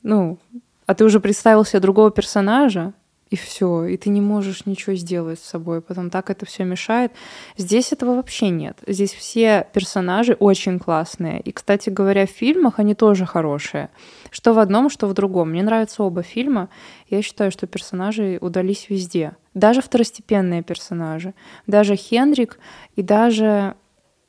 [0.03, 0.39] ну,
[0.87, 2.93] а ты уже представил себе другого персонажа,
[3.31, 7.13] и все, и ты не можешь ничего сделать с собой, потом так это все мешает.
[7.57, 8.79] Здесь этого вообще нет.
[8.87, 11.41] Здесь все персонажи очень классные.
[11.41, 13.91] И, кстати говоря, в фильмах они тоже хорошие.
[14.31, 15.51] Что в одном, что в другом.
[15.51, 16.71] Мне нравятся оба фильма.
[17.11, 19.37] Я считаю, что персонажи удались везде.
[19.53, 21.35] Даже второстепенные персонажи.
[21.67, 22.59] Даже Хендрик
[22.97, 23.75] и даже...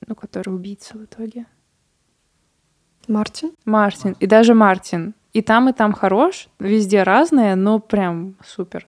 [0.08, 1.46] Ну, который убийца в итоге.
[3.08, 3.52] Мартин?
[3.66, 4.16] Мартин.
[4.20, 5.14] И даже Мартин.
[5.34, 8.88] И там, и там хорош, везде разные, но прям супер.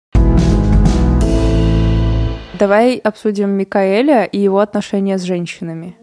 [2.58, 5.96] Давай обсудим Микаэля и его отношения с женщинами.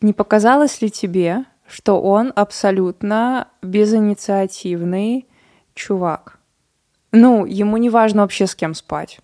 [0.00, 5.26] Не показалось ли тебе, что он абсолютно безинициативный
[5.74, 6.38] чувак?
[7.12, 9.20] Ну, ему не важно вообще с кем спать.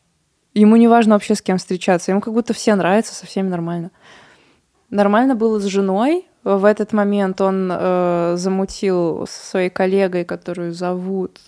[0.54, 2.12] Ему не важно вообще с кем встречаться.
[2.12, 3.90] Ему как будто все нравятся, со всеми нормально.
[4.90, 11.40] Нормально было с женой, в этот момент он э, замутил со своей коллегой, которую зовут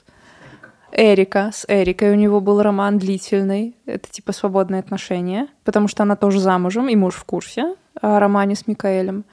[0.91, 1.51] Эрика.
[1.53, 3.77] С Эрикой у него был роман длительный.
[3.85, 8.57] Это типа свободные отношения, потому что она тоже замужем, и муж в курсе о романе
[8.57, 9.27] с Микаэлем.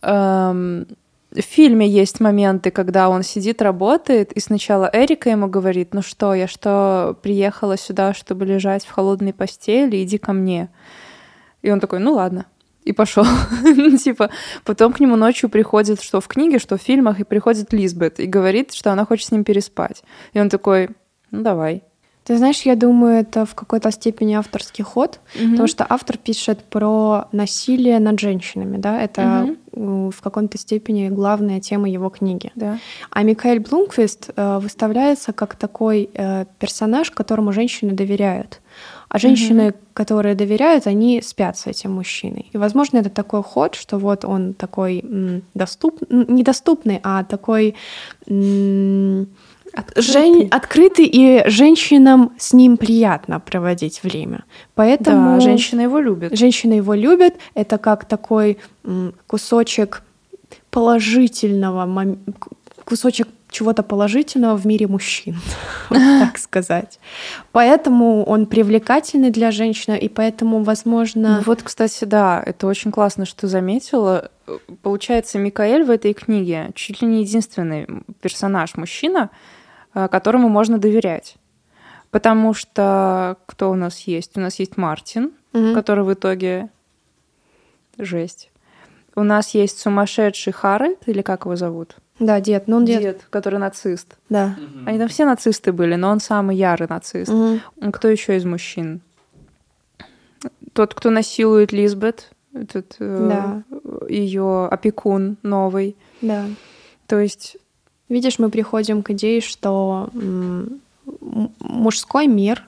[0.00, 0.86] Эм,
[1.32, 6.32] в фильме есть моменты, когда он сидит, работает, и сначала Эрика ему говорит, ну что,
[6.32, 10.70] я что, приехала сюда, чтобы лежать в холодной постели, иди ко мне.
[11.60, 12.46] И он такой, ну ладно
[12.88, 13.24] и пошел.
[14.04, 14.30] типа,
[14.64, 18.26] потом к нему ночью приходит, что в книге, что в фильмах, и приходит Лизбет и
[18.26, 20.02] говорит, что она хочет с ним переспать.
[20.32, 20.88] И он такой,
[21.30, 21.82] ну давай.
[22.24, 26.62] Ты знаешь, я думаю, это в какой-то степени авторский ход, mm потому что автор пишет
[26.64, 32.50] про насилие над женщинами, да, это mm в какой-то степени главная тема его книги.
[32.56, 32.78] Да.
[33.10, 38.60] А Микаэль Блумквист э, выставляется как такой э, персонаж, которому женщины доверяют.
[39.08, 39.76] А женщины, угу.
[39.94, 42.50] которые доверяют, они спят с этим мужчиной.
[42.52, 45.02] И, возможно, это такой ход, что вот он такой
[45.54, 46.02] доступ...
[46.10, 47.74] недоступный, а такой
[49.72, 50.02] открытый.
[50.02, 50.48] Жен...
[50.50, 54.44] открытый, и женщинам с ним приятно проводить время.
[54.74, 56.36] Поэтому да, женщины его любят.
[56.36, 57.34] Женщины его любят.
[57.54, 58.58] Это как такой
[59.26, 60.02] кусочек
[60.70, 62.16] положительного,
[62.84, 65.36] кусочек чего-то положительного в мире мужчин,
[65.88, 66.98] так сказать.
[67.52, 71.38] Поэтому он привлекательный для женщины, и поэтому, возможно...
[71.38, 74.30] Ну вот, кстати, да, это очень классно, что ты заметила.
[74.82, 77.86] Получается, Микаэль в этой книге чуть ли не единственный
[78.20, 79.30] персонаж мужчина,
[79.94, 81.36] э, которому можно доверять.
[82.10, 84.36] Потому что кто у нас есть?
[84.36, 86.68] У нас есть Мартин, mm который в итоге
[87.98, 88.50] жесть.
[89.14, 91.96] У нас есть сумасшедший Харальд, или как его зовут?
[92.18, 93.02] Да, дед, ну он дед.
[93.02, 94.16] Дед, который нацист.
[94.28, 94.56] Да.
[94.86, 97.30] Они там все нацисты были, но он самый ярый нацист.
[97.30, 97.92] Угу.
[97.92, 99.00] Кто еще из мужчин?
[100.72, 103.62] Тот, кто насилует Лизбет, этот э, да.
[103.70, 105.96] э, ее опекун новый.
[106.20, 106.46] Да.
[107.06, 107.56] То есть.
[108.08, 110.08] Видишь, мы приходим к идее, что
[111.60, 112.66] мужской мир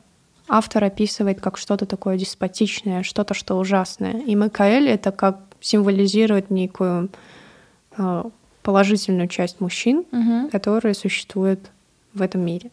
[0.49, 4.21] автор описывает как что-то такое деспотичное, что-то, что ужасное.
[4.21, 7.09] И Микаэль это как символизирует некую
[7.97, 8.25] э,
[8.63, 10.49] положительную часть мужчин, угу.
[10.51, 11.71] которые существуют
[12.15, 12.71] в этом мире.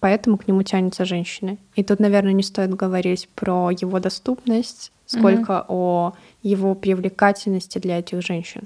[0.00, 1.56] Поэтому к нему тянутся женщины.
[1.74, 5.66] И тут, наверное, не стоит говорить про его доступность, сколько угу.
[5.68, 8.62] о его привлекательности для этих женщин.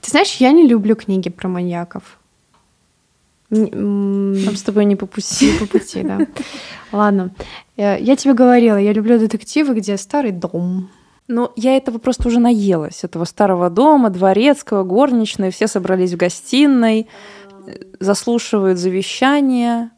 [0.00, 2.18] Ты знаешь, я не люблю книги про маньяков.
[3.50, 5.52] Нам с тобой не по пути.
[5.52, 6.20] Не по пути, да.
[6.92, 7.30] Ладно.
[7.76, 10.88] Э, я тебе говорила, я люблю детективы, где старый дом,
[11.30, 17.06] ну, я этого просто уже наелась, этого старого дома, дворецкого, горничной, все собрались в гостиной,
[18.00, 19.90] заслушивают завещание,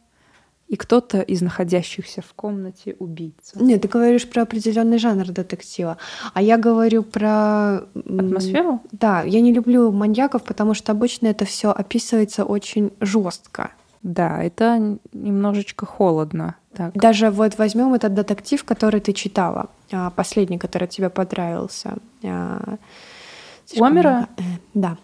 [0.69, 3.63] и кто-то из находящихся в комнате убийца.
[3.63, 5.99] Нет, ты говоришь про определенный жанр детектива,
[6.33, 8.81] а я говорю про атмосферу.
[8.91, 13.73] Да, я не люблю маньяков, потому что обычно это все описывается очень жестко.
[14.03, 16.57] Да, это немножечко холодно.
[16.75, 16.93] Так.
[16.95, 21.95] Даже вот возьмем этот детектив, который ты читала, а, последний, который тебе понравился.
[22.25, 22.77] А,
[23.79, 24.29] Омера?
[24.37, 24.43] Э,
[24.75, 24.97] да.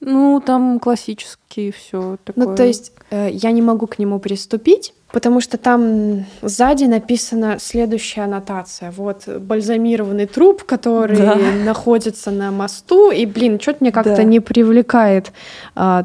[0.00, 2.46] Ну, там классический все такое.
[2.46, 7.58] Ну, то есть э, я не могу к нему приступить, потому что там сзади написана
[7.58, 8.92] следующая аннотация.
[8.92, 11.36] Вот бальзамированный труп, который да.
[11.64, 14.22] находится на мосту, и, блин, что-то мне как-то да.
[14.22, 15.32] не привлекает
[15.74, 16.04] а,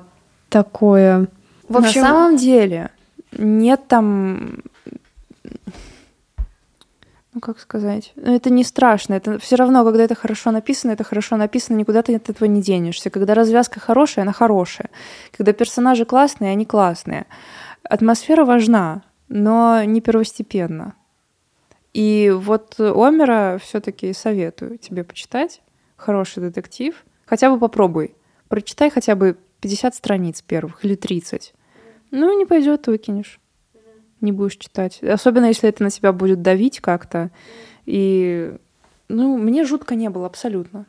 [0.50, 1.28] такое.
[1.74, 2.92] В общем, на самом деле
[3.32, 4.64] нет там
[7.34, 11.04] ну как сказать, ну, это не страшно, это все равно, когда это хорошо написано, это
[11.04, 13.10] хорошо написано, никуда ты от этого не денешься.
[13.10, 14.90] Когда развязка хорошая, она хорошая.
[15.36, 17.26] Когда персонажи классные, они классные.
[17.84, 20.94] Атмосфера важна, но не первостепенно.
[21.94, 25.62] И вот Омера все-таки советую тебе почитать.
[25.96, 26.96] Хороший детектив.
[27.26, 28.16] Хотя бы попробуй.
[28.48, 31.54] Прочитай хотя бы 50 страниц первых или 30.
[32.16, 33.40] Ну, не пойдет, выкинешь.
[34.22, 35.02] не будешь читать.
[35.02, 37.32] Особенно, если это на тебя будет давить как-то.
[37.88, 38.56] И,
[39.10, 40.86] ну, мне жутко не было абсолютно.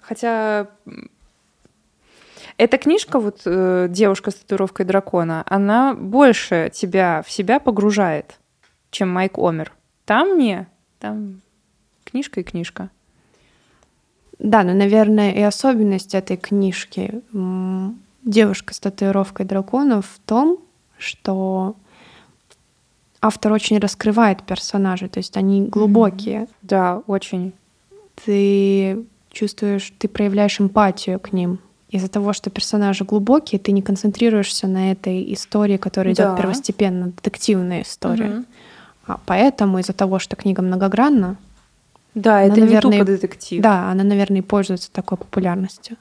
[0.00, 0.68] Хотя
[2.56, 8.38] эта книжка, вот э, «Девушка с татуировкой дракона», она больше тебя в себя погружает,
[8.92, 9.72] чем Майк Омер.
[10.04, 10.68] Там не,
[11.00, 11.40] там
[12.04, 12.90] книжка и книжка.
[14.38, 17.22] Да, но, наверное, и особенность этой книжки
[18.24, 20.58] «Девушка с татуировкой драконов» в том,
[20.98, 21.76] что
[23.20, 26.46] автор очень раскрывает персонажей, то есть они глубокие.
[26.62, 27.52] Да, очень.
[28.24, 31.58] Ты чувствуешь, ты проявляешь эмпатию к ним.
[31.90, 36.36] Из-за того, что персонажи глубокие, ты не концентрируешься на этой истории, которая идет да.
[36.36, 38.30] первостепенно, детективная история.
[38.30, 38.44] Угу.
[39.06, 41.36] А поэтому из-за того, что книга многогранна,
[42.14, 43.62] да, она, это наверное, не тупо детектив.
[43.62, 45.96] Да, она, наверное, пользуется такой популярностью.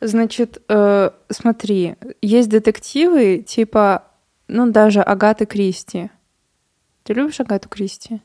[0.00, 4.04] Значит, э, смотри, есть детективы типа,
[4.46, 6.10] ну даже Агаты Кристи.
[7.02, 8.20] Ты любишь Агату Кристи?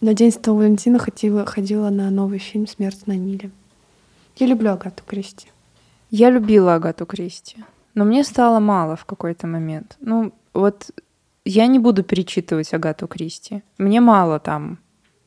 [0.00, 3.50] На День Святого Валентина ходила, ходила на новый фильм «Смерть на Ниле».
[4.36, 5.48] Я люблю Агату Кристи.
[6.10, 7.56] Я любила Агату Кристи,
[7.94, 9.96] но мне стало мало в какой-то момент.
[10.00, 10.90] Ну, вот
[11.44, 13.62] я не буду перечитывать Агату Кристи.
[13.78, 14.78] Мне мало там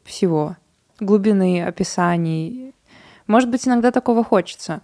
[0.03, 0.55] всего.
[0.99, 2.73] Глубины описаний.
[3.27, 4.81] Может быть, иногда такого хочется.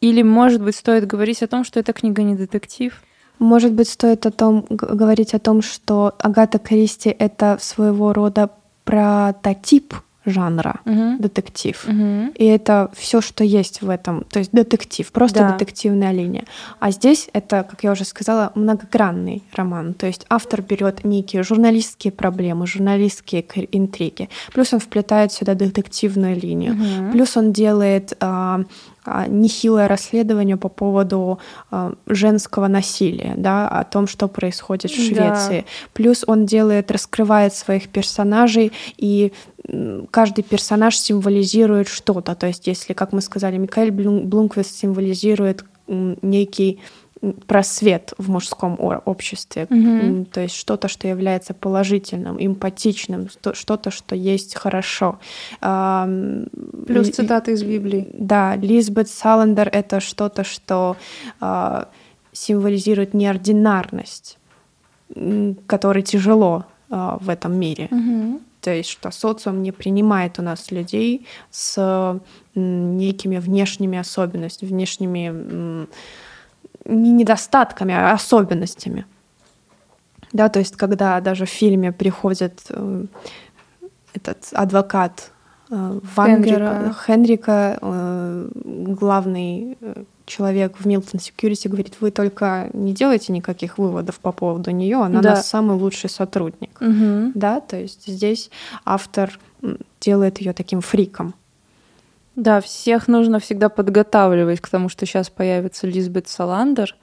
[0.00, 3.02] Или, может быть, стоит говорить о том, что эта книга не детектив?
[3.38, 8.50] Может быть, стоит о том, говорить о том, что Агата Кристи— это своего рода
[8.84, 9.94] прототип
[10.26, 11.16] жанра угу.
[11.18, 11.82] детектив.
[11.86, 12.32] Угу.
[12.34, 14.24] И это все, что есть в этом.
[14.24, 15.52] То есть детектив, просто да.
[15.52, 16.44] детективная линия.
[16.78, 19.94] А здесь это, как я уже сказала, многогранный роман.
[19.94, 24.28] То есть автор берет некие журналистские проблемы, журналистские интриги.
[24.52, 26.74] Плюс он вплетает сюда детективную линию.
[26.74, 27.12] Угу.
[27.12, 28.62] Плюс он делает а,
[29.28, 31.38] нехилое расследование по поводу
[31.70, 35.60] а, женского насилия, да, о том, что происходит в Швеции.
[35.60, 35.66] Да.
[35.92, 39.32] Плюс он делает, раскрывает своих персонажей, и
[40.10, 42.34] каждый персонаж символизирует что-то.
[42.34, 46.80] То есть, если, как мы сказали, Микаэль Блумквист символизирует некий
[47.46, 50.24] просвет в мужском обществе, mm-hmm.
[50.26, 55.18] то есть что-то, что является положительным, эмпатичным, что-то, что есть хорошо.
[55.60, 58.08] Плюс цитаты из Библии.
[58.14, 60.96] Да, Лизбет Саландер— это что-то, что
[61.40, 61.88] а,
[62.32, 64.38] символизирует неординарность,
[65.66, 67.88] которой тяжело а, в этом мире.
[67.90, 68.40] Mm-hmm.
[68.62, 72.18] То есть, что социум не принимает у нас людей с
[72.54, 75.86] некими внешними особенностями, внешними
[76.84, 79.06] не недостатками, а особенностями.
[80.32, 83.04] Да, то есть, когда даже в фильме приходит э,
[84.14, 85.32] этот адвокат
[85.70, 93.32] э, Вангера, Хенрика, э, главный э, человек в Милтон Security говорит, вы только не делайте
[93.32, 95.34] никаких выводов по поводу нее, она да.
[95.34, 96.80] наш самый лучший сотрудник.
[96.80, 97.32] Угу.
[97.34, 98.50] Да, то есть здесь
[98.84, 99.38] автор
[100.00, 101.34] делает ее таким фриком.
[102.40, 106.96] Да, всех нужно всегда подготавливать к тому, что сейчас появится Лизбет Саландер,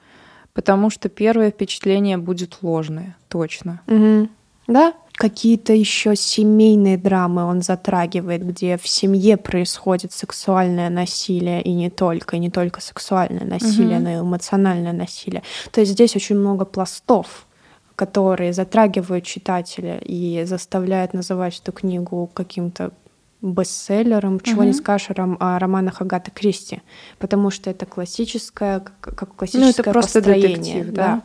[0.52, 3.80] потому что первое впечатление будет ложное, точно.
[3.86, 4.28] Угу.
[4.66, 11.88] Да, какие-то еще семейные драмы он затрагивает, где в семье происходит сексуальное насилие и не
[11.88, 14.04] только, и не только сексуальное насилие, угу.
[14.04, 15.44] но и эмоциональное насилие.
[15.70, 17.46] То есть здесь очень много пластов,
[17.94, 22.90] которые затрагивают читателя и заставляют называть эту книгу каким-то
[23.40, 24.68] бестселлером, чего угу.
[24.68, 26.82] не скажешь о романах Агаты Кристи,
[27.18, 31.06] потому что это классическое, как классическое ну, это просто построение, детектив, да.
[31.06, 31.22] да.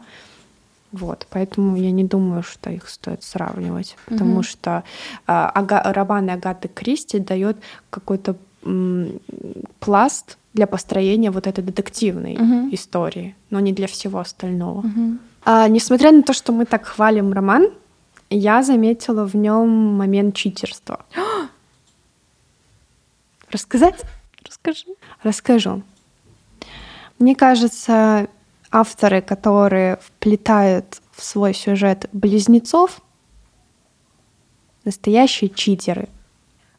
[0.91, 4.43] Вот, поэтому я не думаю, что их стоит сравнивать, потому угу.
[4.43, 4.83] что
[5.25, 7.57] а, ага, романы Агаты Кристи дает
[7.89, 8.35] какой-то
[9.79, 12.75] пласт для построения вот этой детективной угу.
[12.75, 14.79] истории, но не для всего остального.
[14.79, 15.17] Угу.
[15.45, 17.69] А, несмотря на то, что мы так хвалим роман,
[18.29, 20.99] я заметила в нем момент читерства.
[23.53, 24.01] Рассказать?
[24.43, 24.85] Расскажи.
[25.21, 25.83] Расскажу.
[27.19, 28.27] Мне кажется,
[28.71, 32.99] авторы, которые вплетают в свой сюжет близнецов,
[34.83, 36.09] настоящие читеры.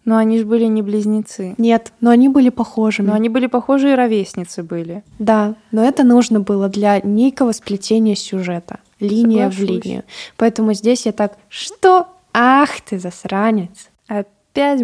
[0.05, 1.55] Но они же были не близнецы.
[1.57, 3.07] Нет, но они были похожими.
[3.07, 5.05] Но они были похожи и ровесницы были.
[5.21, 8.81] Да, но это нужно было для некого сплетения сюжета.
[8.99, 9.59] Линия Соглашусь.
[9.59, 10.03] в линию.
[10.37, 12.09] Поэтому здесь я так, что?
[12.35, 13.91] Ах ты засранец.
[14.09, 14.29] Опять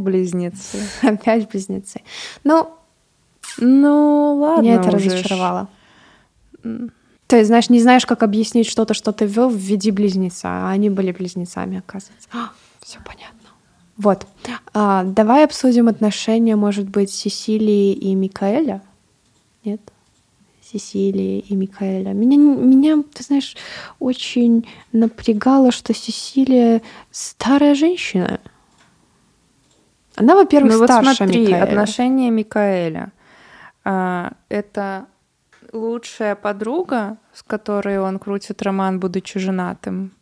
[0.01, 0.79] близнецы.
[1.03, 2.03] Опять близнецы.
[2.45, 2.71] Ну,
[3.59, 4.63] ну ладно.
[4.63, 5.69] Меня это разочаровало.
[7.27, 10.91] Ты, знаешь, не знаешь, как объяснить что-то, что ты ввел в виде близнеца, а они
[10.91, 12.29] были близнецами, оказывается.
[12.33, 12.51] А,
[12.81, 13.51] все понятно.
[13.97, 14.27] Вот.
[14.75, 18.83] А, давай обсудим отношения, может быть, Сесилии и Микаэля?
[19.65, 19.81] Нет?
[20.61, 22.13] Сесилии и Микаэля.
[22.13, 23.57] Меня, меня, ты знаешь,
[23.99, 28.41] очень напрягало, что Сесилия старая женщина.
[30.17, 31.63] Она, во-первых, ну, старше вот смотри, Микаэля.
[31.63, 33.13] отношения Микаэля.
[33.85, 35.07] А, это
[35.73, 40.13] лучшая подруга, с которой он крутит роман, будучи женатым.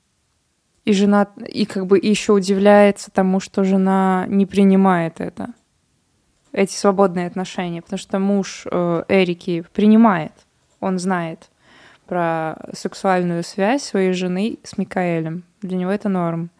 [0.85, 5.53] И жена, и как бы еще удивляется тому, что жена не принимает это
[6.53, 10.33] эти свободные отношения, потому что муж э, Эрики принимает,
[10.81, 11.51] он знает
[12.07, 15.45] про сексуальную связь своей жены с Микаэлем.
[15.61, 16.51] Для него это норм.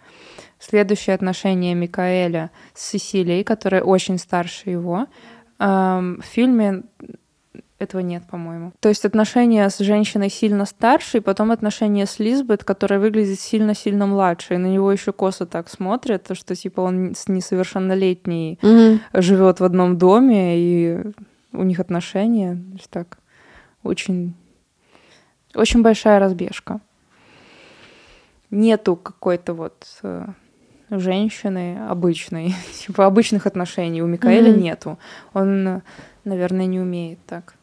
[0.59, 5.07] Следующее отношение Микаэля с Сесилией, которая очень старше его.
[5.59, 6.83] В фильме
[7.79, 8.73] этого нет, по-моему.
[8.81, 14.07] То есть отношения с женщиной сильно старше, и потом отношения с Лизбет, которая выглядит сильно-сильно
[14.07, 19.01] младше, и на него еще косо так смотрят, что типа он с несовершеннолетней mm-hmm.
[19.15, 21.03] живет в одном доме, и
[21.53, 22.61] у них отношения.
[22.91, 23.19] Так,
[23.85, 24.35] очень,
[25.55, 26.81] очень большая разбежка.
[28.51, 30.27] Нету какой-то вот э,
[30.91, 32.55] женщины обычной,
[32.87, 34.61] типа обычных отношений у Микаэля mm-hmm.
[34.61, 34.99] нету.
[35.35, 35.83] Он,
[36.25, 37.55] наверное, не умеет так.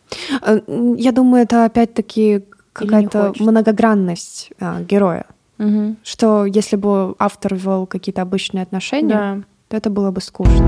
[0.41, 0.59] Э,
[0.97, 5.25] я думаю, это опять-таки какая-то многогранность а, героя.
[5.57, 5.95] Угу.
[6.03, 9.41] Что если бы автор вел какие-то обычные отношения, да.
[9.69, 10.67] то это было бы скучно.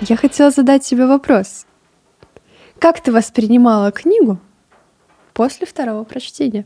[0.00, 1.66] Я хотела задать тебе вопрос.
[2.78, 4.38] Как ты воспринимала книгу
[5.34, 6.64] после второго прочтения?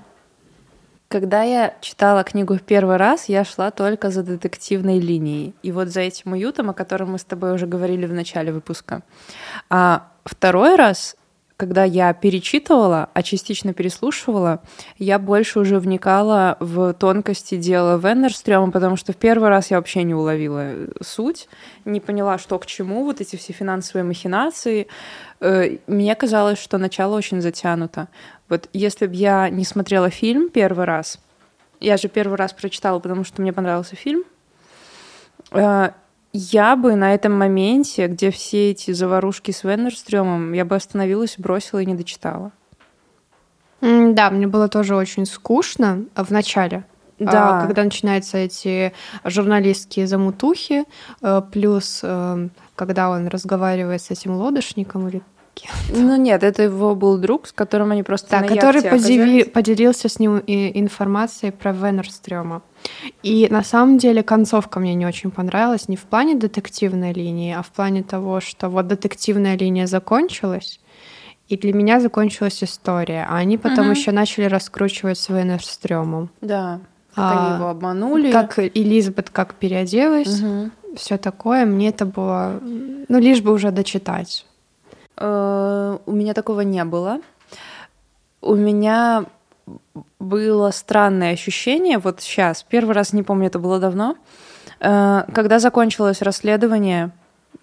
[1.09, 5.55] Когда я читала книгу в первый раз, я шла только за детективной линией.
[5.63, 9.03] И вот за этим уютом, о котором мы с тобой уже говорили в начале выпуска.
[9.71, 11.17] А второй раз,
[11.57, 14.63] когда я перечитывала, а частично переслушивала,
[14.99, 20.03] я больше уже вникала в тонкости дела Веннерстрёма, потому что в первый раз я вообще
[20.03, 21.49] не уловила суть,
[21.85, 24.89] не поняла, что к чему, вот эти все финансовые махинации.
[25.41, 28.09] Э, мне казалось, что начало очень затянуто.
[28.49, 31.19] Вот если бы я не смотрела фильм первый раз,
[31.81, 34.25] я же первый раз прочитала, потому что мне понравился фильм,
[35.53, 35.91] э,
[36.33, 41.81] я бы на этом моменте, где все эти заварушки с Веннерстрёмом, я бы остановилась, бросила
[41.81, 42.53] и не дочитала.
[43.81, 46.85] Да, мне было тоже очень скучно в начале.
[47.21, 47.61] А, да.
[47.67, 48.93] Когда начинаются эти
[49.25, 50.85] журналистские замутухи,
[51.23, 55.23] э, плюс э, когда он разговаривает с этим лодочником или
[55.91, 60.09] ну нет, это его был друг, с которым они просто да, на который подели, поделился
[60.09, 62.63] с ним информацией про Венерстрёма.
[63.23, 67.63] И на самом деле концовка мне не очень понравилась, не в плане детективной линии, а
[67.63, 70.79] в плане того, что вот детективная линия закончилась,
[71.49, 73.97] и для меня закончилась история, а они потом угу.
[73.97, 76.31] еще начали раскручивать с Венерстрёмом.
[76.41, 76.81] Да.
[77.17, 78.31] Как они его обманули.
[78.31, 80.71] Как Элизабет как переоделась, угу.
[80.97, 81.65] все такое.
[81.65, 84.47] Мне это было, ну лишь бы уже дочитать.
[85.17, 87.21] Э, у меня такого не было.
[88.43, 89.25] У меня
[90.19, 94.17] было странное ощущение, вот сейчас, первый раз не помню, это было давно,
[94.81, 97.11] э, когда закончилось расследование,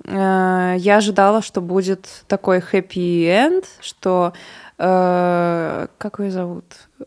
[0.04, 4.34] э, я ожидала, что будет такой хэппи-энд, что
[4.86, 6.66] как ее зовут?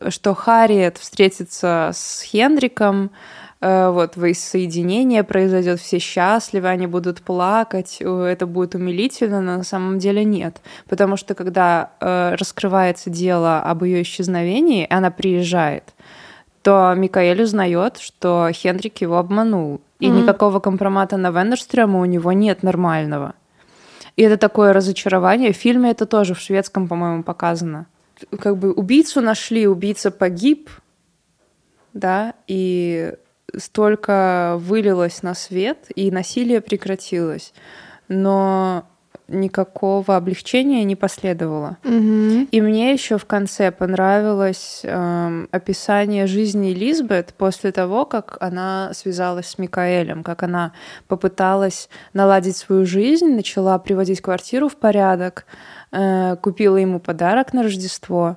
[0.08, 3.10] Что Харриет встретится с Хендриком,
[3.60, 9.64] Э, вот воссоединение произойдет, все счастливы, они будут плакать, э, это будет умилительно, но на
[9.64, 10.60] самом деле нет.
[10.88, 15.94] Потому что когда э, раскрывается дело об ее исчезновении, она приезжает,
[16.62, 19.80] то Микаэль узнает, что Хендрик его обманул.
[19.98, 20.22] И mm-hmm.
[20.22, 23.34] никакого компромата на Вендерстрёма у него нет нормального.
[24.16, 25.52] И это такое разочарование.
[25.52, 27.86] В фильме это тоже в шведском, по-моему, показано.
[28.40, 30.70] Как бы убийцу нашли, убийца погиб,
[31.92, 33.14] да, и
[33.56, 37.52] столько вылилось на свет, и насилие прекратилось.
[38.08, 38.88] Но
[39.28, 41.78] никакого облегчения не последовало.
[41.84, 42.48] Угу.
[42.50, 49.46] И мне еще в конце понравилось э, описание жизни Лизбет после того, как она связалась
[49.46, 50.72] с Микаэлем, как она
[51.08, 55.46] попыталась наладить свою жизнь, начала приводить квартиру в порядок,
[55.92, 58.36] э, купила ему подарок на Рождество.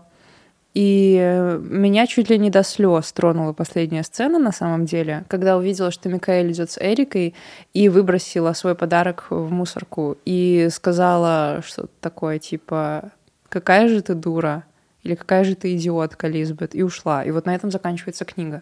[0.73, 5.57] И э, меня чуть ли не до слез тронула последняя сцена на самом деле, когда
[5.57, 7.33] увидела, что Микаэль идет с Эрикой
[7.73, 13.11] и выбросила свой подарок в мусорку и сказала что-то такое типа
[13.49, 14.63] «Какая же ты дура?»
[15.01, 17.23] или «Какая же ты идиотка, Лизбет?» и ушла.
[17.23, 18.61] И вот на этом заканчивается книга.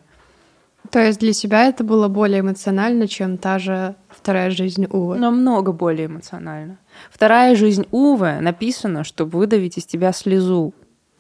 [0.91, 5.17] То есть для себя это было более эмоционально, чем та же вторая жизнь Увы?
[5.17, 6.77] Намного более эмоционально.
[7.11, 10.73] Вторая жизнь Увы написана, чтобы выдавить из тебя слезу.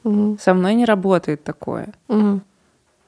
[0.07, 0.37] Угу.
[0.39, 1.89] Со мной не работает такое.
[2.07, 2.41] Угу.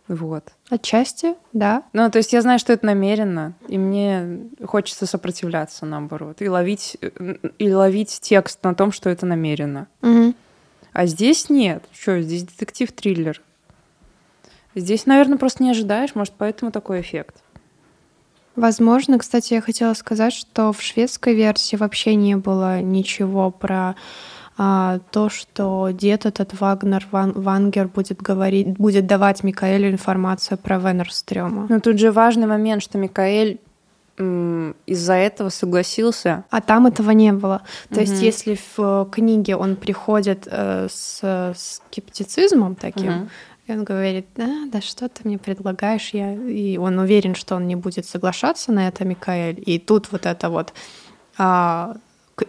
[0.09, 0.43] Вот.
[0.69, 1.83] Отчасти, да.
[1.93, 6.97] Ну, то есть я знаю, что это намеренно, и мне хочется сопротивляться, наоборот, и ловить,
[7.59, 9.87] и ловить текст на том, что это намеренно.
[10.01, 10.33] Угу.
[10.93, 11.83] А здесь нет.
[11.93, 13.41] Что, здесь детектив-триллер.
[14.75, 17.35] Здесь, наверное, просто не ожидаешь, может, поэтому такой эффект.
[18.55, 23.95] Возможно, кстати, я хотела сказать, что в шведской версии вообще не было ничего про
[25.11, 31.67] то, что дед этот Вагнер Ван, Вангер будет говорить, будет давать Микаэлю информацию про Венерстрёма.
[31.69, 33.59] Но тут же важный момент, что Микаэль
[34.17, 36.43] из-за этого согласился.
[36.49, 37.61] А там этого не было.
[37.87, 38.01] То угу.
[38.01, 43.29] есть, если в книге он приходит э, с скептицизмом таким, угу.
[43.65, 46.09] И он говорит, да, да что ты мне предлагаешь?
[46.09, 46.33] Я...
[46.33, 49.61] И он уверен, что он не будет соглашаться на это, Микаэль.
[49.63, 50.73] И тут вот это вот
[51.37, 51.97] а,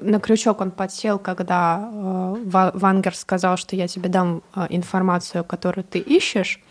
[0.01, 5.85] на крючок он подсел, когда а, Вангер сказал, что я тебе дам а, информацию, которую
[5.85, 6.63] ты ищешь.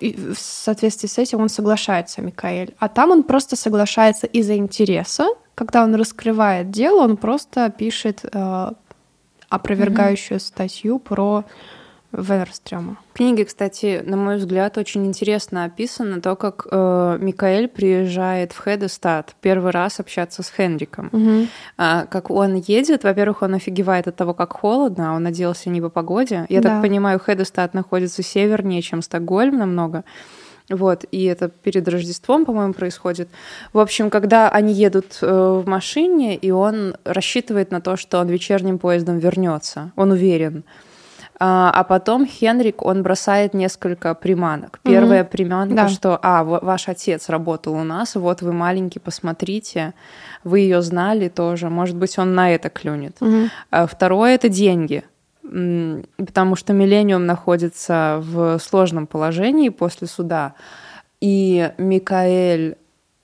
[0.00, 2.74] И в соответствии с этим он соглашается, Микаэль.
[2.78, 5.26] А там он просто соглашается из-за интереса.
[5.54, 8.74] Когда он раскрывает дело, он просто пишет а,
[9.48, 10.46] опровергающую mm-hmm.
[10.46, 11.44] статью про
[12.12, 12.96] Венерстрёма.
[13.12, 18.58] В книге, кстати, на мой взгляд, очень интересно описано то, как э, Микаэль приезжает в
[18.58, 21.08] Хедестад первый раз общаться с Хенриком.
[21.12, 21.46] Угу.
[21.78, 25.80] А, как он едет, во-первых, он офигевает от того, как холодно, а он оделся не
[25.80, 26.46] по погоде.
[26.48, 26.70] Я да.
[26.70, 30.04] так понимаю, Хедестад находится севернее, чем Стокгольм намного.
[30.68, 33.28] Вот, и это перед Рождеством, по-моему, происходит.
[33.72, 38.28] В общем, когда они едут э, в машине, и он рассчитывает на то, что он
[38.28, 40.64] вечерним поездом вернется, он уверен.
[41.44, 44.78] А, а потом Хенрик, он бросает несколько приманок.
[44.84, 45.28] Первая mm-hmm.
[45.28, 45.88] приманка, да.
[45.88, 49.92] что, а, ваш отец работал у нас, вот вы маленький, посмотрите,
[50.44, 53.16] вы ее знали тоже, может быть, он на это клюнет.
[53.18, 53.88] Mm-hmm.
[53.88, 55.02] Второе это деньги
[55.42, 60.54] потому что Миллениум находится в сложном положении после суда,
[61.20, 62.76] и Микаэль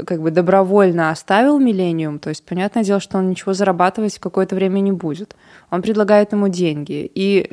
[0.04, 4.80] как бы добровольно оставил Миллениум, то есть понятное дело, что он ничего зарабатывать какое-то время
[4.80, 5.34] не будет.
[5.70, 7.50] Он предлагает ему деньги, и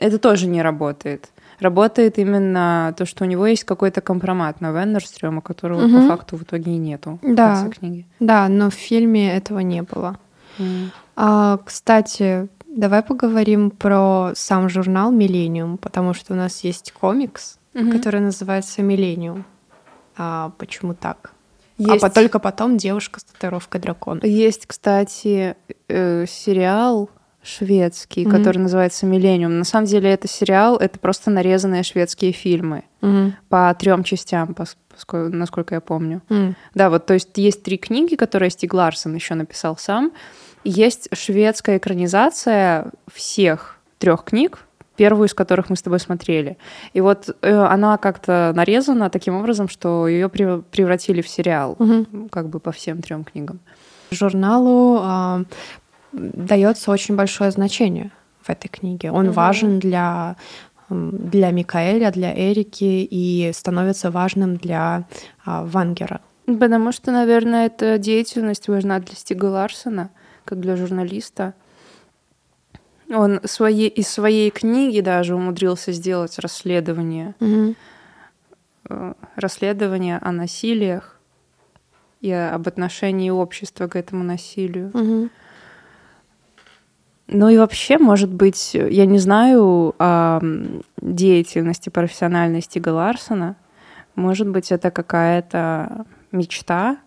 [0.00, 1.30] это тоже не работает.
[1.60, 5.96] Работает именно то, что у него есть какой-то компромат на Веннерстрёма, которого угу.
[5.96, 7.54] по факту в итоге и нету да.
[7.54, 8.06] в конце книги.
[8.18, 10.18] Да, но в фильме этого не было.
[10.58, 10.88] Mm.
[11.16, 17.90] А, кстати, Давай поговорим про сам журнал Миллениум, потому что у нас есть комикс, угу.
[17.90, 19.44] который называется Миллениум.
[20.16, 21.32] А почему так?
[21.78, 22.04] А есть...
[22.04, 24.20] А только потом девушка с татуировкой дракона.
[24.24, 25.56] Есть, кстати,
[25.88, 27.10] э, сериал
[27.42, 29.58] шведский, mm который называется Миллениум.
[29.58, 35.34] На самом деле это сериал, это просто нарезанные шведские фильмы mm по трем частям, поскольку,
[35.34, 36.22] насколько я помню.
[36.28, 36.54] Mm.
[36.74, 40.12] Да, вот, то есть есть три книги, которые Стиг Ларсон еще написал сам.
[40.64, 44.58] Есть шведская экранизация всех трех книг,
[44.96, 46.58] первую из которых мы с тобой смотрели.
[46.92, 52.28] И вот э, она как-то нарезана таким образом, что ее превратили в сериал, угу.
[52.30, 53.60] как бы по всем трем книгам.
[54.10, 55.44] Журналу э,
[56.12, 58.10] дается очень большое значение
[58.42, 59.10] в этой книге.
[59.12, 59.34] Он угу.
[59.34, 60.36] важен для
[60.90, 65.04] для Микаэля, для Эрики и становится важным для
[65.44, 66.20] а, Вангера.
[66.46, 70.10] Потому что, наверное, эта деятельность важна для Стига Ларсона
[70.44, 71.54] как для журналиста.
[73.08, 77.34] Он свои, из своей книги даже умудрился сделать расследование.
[77.40, 79.14] Угу.
[79.36, 81.20] Расследование о насилиях
[82.20, 84.90] и об отношении общества к этому насилию.
[84.92, 85.28] Угу.
[87.32, 90.40] Ну и вообще, может быть, я не знаю о
[91.00, 93.56] деятельности профессиональной Стига Ларсона.
[94.16, 96.98] Может быть, это какая-то мечта,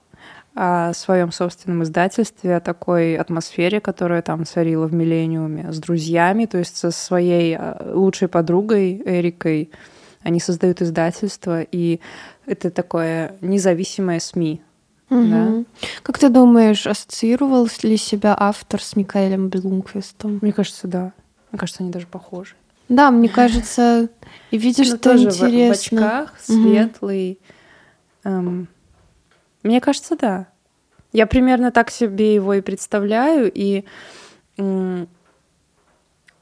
[0.55, 6.59] о своем собственном издательстве, о такой атмосфере, которая там царила в «Миллениуме», с друзьями, то
[6.59, 9.71] есть со своей э, лучшей подругой Эрикой.
[10.21, 11.99] Они создают издательство, и
[12.45, 14.61] это такое независимое СМИ.
[15.09, 15.27] Угу.
[15.27, 15.63] Да?
[16.01, 20.39] Как ты думаешь, ассоциировал ли себя автор с Микаэлем Блумквистом?
[20.41, 21.13] Мне кажется, да.
[21.51, 22.55] Мне кажется, они даже похожи.
[22.89, 24.09] Да, мне кажется,
[24.51, 25.67] и видишь, ну, что интересно.
[25.67, 27.39] В, в очках, светлый.
[28.23, 28.33] Угу.
[28.33, 28.67] Эм,
[29.63, 30.47] мне кажется, да.
[31.11, 33.85] Я примерно так себе его и представляю, и
[34.57, 35.07] в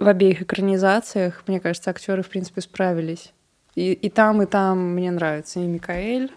[0.08, 3.34] обеих экранизациях, мне кажется, актеры, в принципе, справились.
[3.76, 6.32] И, и там, и там мне нравится и Микаэль,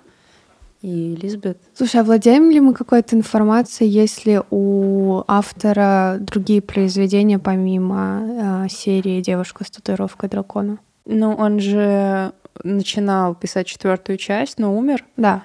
[0.85, 1.57] и Лизбет.
[1.73, 9.23] Слушай, а владеем ли мы какой-то информацией, если у автора другие произведения помимо э, серии
[9.23, 10.79] «Девушка с татуировкой дракона»?
[11.07, 12.33] Ну, он же
[12.63, 15.07] начинал писать четвертую часть, но умер.
[15.17, 15.43] Да.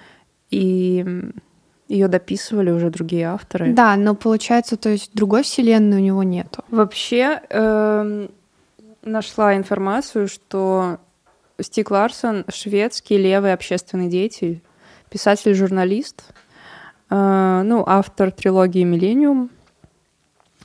[0.49, 1.05] И
[1.87, 3.71] ее дописывали уже другие авторы.
[3.71, 6.65] Да, но получается, то есть другой вселенной у него нету.
[6.69, 8.27] Вообще э,
[9.03, 10.97] нашла информацию, что
[11.61, 14.61] Стик Ларсон шведский левый общественный деятель,
[15.09, 16.23] писатель-журналист,
[17.09, 19.49] э, ну автор трилогии "Миллениум",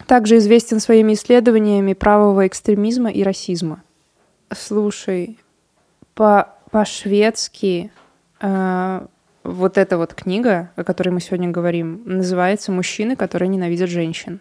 [0.07, 3.83] Также известен своими исследованиями правого экстремизма и расизма.
[4.53, 5.39] Слушай,
[6.15, 7.93] по по-шведски
[8.41, 9.07] э,
[9.45, 14.41] вот эта вот книга, о которой мы сегодня говорим, называется «Мужчины, которые ненавидят женщин».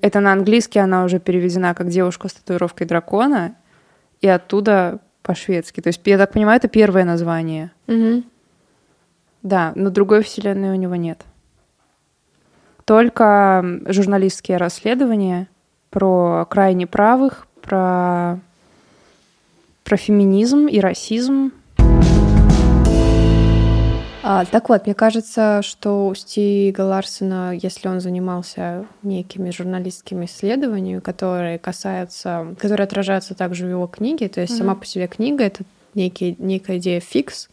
[0.00, 3.56] Это на английский она уже переведена как «Девушка с татуировкой дракона»,
[4.22, 5.80] и оттуда по-шведски.
[5.80, 7.72] То есть, я так понимаю, это первое название.
[7.88, 8.22] Угу.
[9.42, 11.24] Да, но другой вселенной у него нет.
[12.84, 15.48] Только журналистские расследования
[15.90, 18.38] про крайне правых, про,
[19.82, 21.52] про феминизм и расизм,
[24.26, 31.00] а, так вот, мне кажется, что у Стига Ларсена, если он занимался некими журналистскими исследованиями,
[31.00, 34.58] которые касаются, которые отражаются также в его книге, то есть mm-hmm.
[34.58, 37.50] сама по себе книга— это некий, некая идея фикс,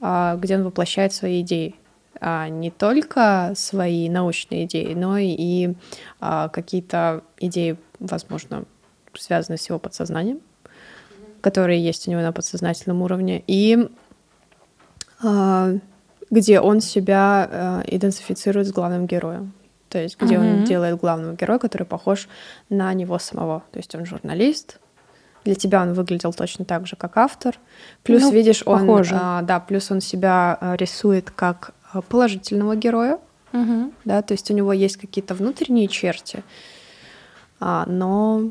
[0.00, 1.74] а, где он воплощает свои идеи.
[2.20, 5.74] А не только свои научные идеи, но и
[6.20, 8.64] а, какие-то идеи, возможно,
[9.12, 10.38] связанные с его подсознанием,
[11.40, 13.42] которые есть у него на подсознательном уровне.
[13.48, 13.88] И
[15.22, 15.72] а,
[16.30, 19.52] где он себя э, идентифицирует с главным героем.
[19.88, 20.58] То есть, где mm-hmm.
[20.58, 22.28] он делает главного героя, который похож
[22.68, 23.62] на него самого.
[23.70, 24.78] То есть он журналист.
[25.44, 27.56] Для тебя он выглядел точно так же, как автор.
[28.02, 33.20] Плюс, ну, видишь, он, а, да, плюс он себя э, рисует как э, положительного героя.
[33.52, 33.92] Mm-hmm.
[34.04, 36.42] Да, то есть у него есть какие-то внутренние черти,
[37.60, 38.50] а, но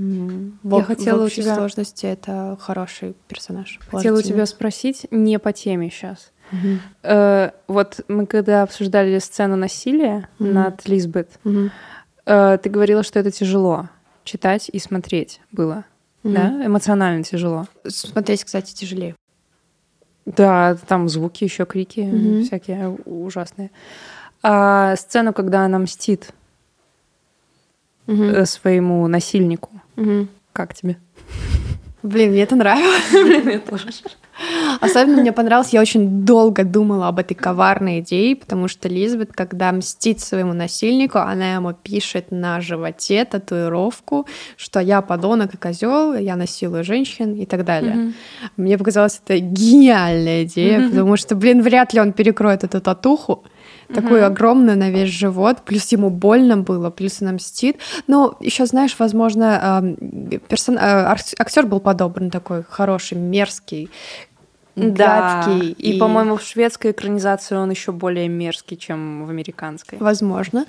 [0.00, 0.52] Mm.
[0.64, 3.78] Я хотела у тебя сложности это хороший персонаж.
[3.90, 6.32] Хотела у тебя спросить не по теме сейчас.
[6.52, 6.78] Mm-hmm.
[7.02, 10.52] Э, вот мы когда обсуждали сцену насилия mm-hmm.
[10.52, 11.70] над Лизбет, mm-hmm.
[12.26, 13.88] э, ты говорила, что это тяжело
[14.24, 15.84] читать и смотреть было,
[16.24, 16.32] mm-hmm.
[16.32, 17.66] да, эмоционально тяжело.
[17.86, 19.14] Смотреть, кстати, тяжелее.
[20.24, 22.42] Да, там звуки, еще крики mm-hmm.
[22.44, 23.70] всякие ужасные.
[24.42, 26.32] А сцену, когда она мстит
[28.10, 28.46] mm-hmm.
[28.46, 29.70] своему насильнику.
[29.96, 30.28] Угу.
[30.52, 30.96] Как тебе?
[32.02, 34.02] Блин, мне это нравилось.
[34.80, 39.70] Особенно мне понравилось, я очень долго думала об этой коварной идее, потому что Лизбет, когда
[39.70, 46.36] мстит своему насильнику, она ему пишет на животе татуировку, что я подонок и козел, я
[46.36, 47.92] насилую женщин и так далее.
[47.94, 48.12] Mm-hmm.
[48.56, 50.88] Мне показалось это гениальная идея, mm-hmm.
[50.88, 53.44] потому что, блин, вряд ли он перекроет эту татуху
[53.94, 57.76] такой огромный на весь живот, плюс ему больно было, плюс он мстит.
[58.06, 59.96] Но еще, знаешь, возможно,
[60.48, 60.78] персон...
[60.78, 63.90] Э, актер был подобран такой хороший, мерзкий,
[64.80, 65.44] да.
[65.46, 65.70] гадкий.
[65.72, 69.98] И, и по-моему, в шведской экранизации он еще более мерзкий, чем в американской.
[69.98, 70.66] Возможно.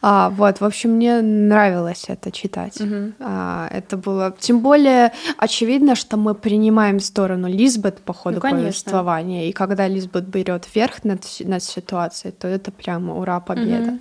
[0.00, 2.80] А, вот, в общем, мне нравилось это читать.
[2.80, 3.12] Угу.
[3.20, 4.34] А, это было.
[4.38, 9.48] Тем более очевидно, что мы принимаем сторону Лизбет по ходу ну, повествования.
[9.48, 13.92] И когда Лизбет берет верх над, над ситуацией, то это прямо ура, победа.
[13.92, 14.00] Угу.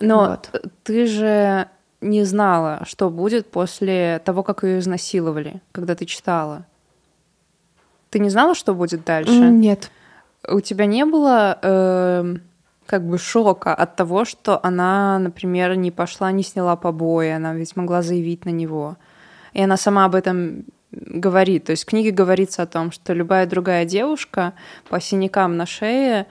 [0.00, 0.62] Но вот.
[0.82, 1.68] ты же
[2.00, 6.66] не знала, что будет после того, как ее изнасиловали, когда ты читала.
[8.10, 9.32] Ты не знала, что будет дальше?
[9.32, 9.90] Нет.
[10.48, 12.36] У тебя не было э,
[12.86, 17.76] как бы шока от того, что она, например, не пошла, не сняла побои, она ведь
[17.76, 18.96] могла заявить на него.
[19.52, 21.64] И она сама об этом говорит.
[21.64, 24.54] То есть в книге говорится о том, что любая другая девушка
[24.88, 26.26] по синякам на шее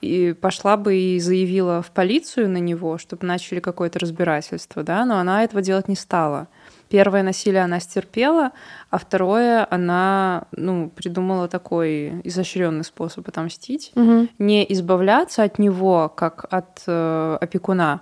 [0.00, 5.18] и пошла бы и заявила в полицию на него, чтобы начали какое-то разбирательство, да, но
[5.18, 6.48] она этого делать не стала.
[6.88, 8.52] Первое насилие она стерпела,
[8.90, 13.92] а второе она ну, придумала такой изощренный способ отомстить.
[13.94, 14.28] Угу.
[14.38, 18.00] Не избавляться от него, как от э, опекуна,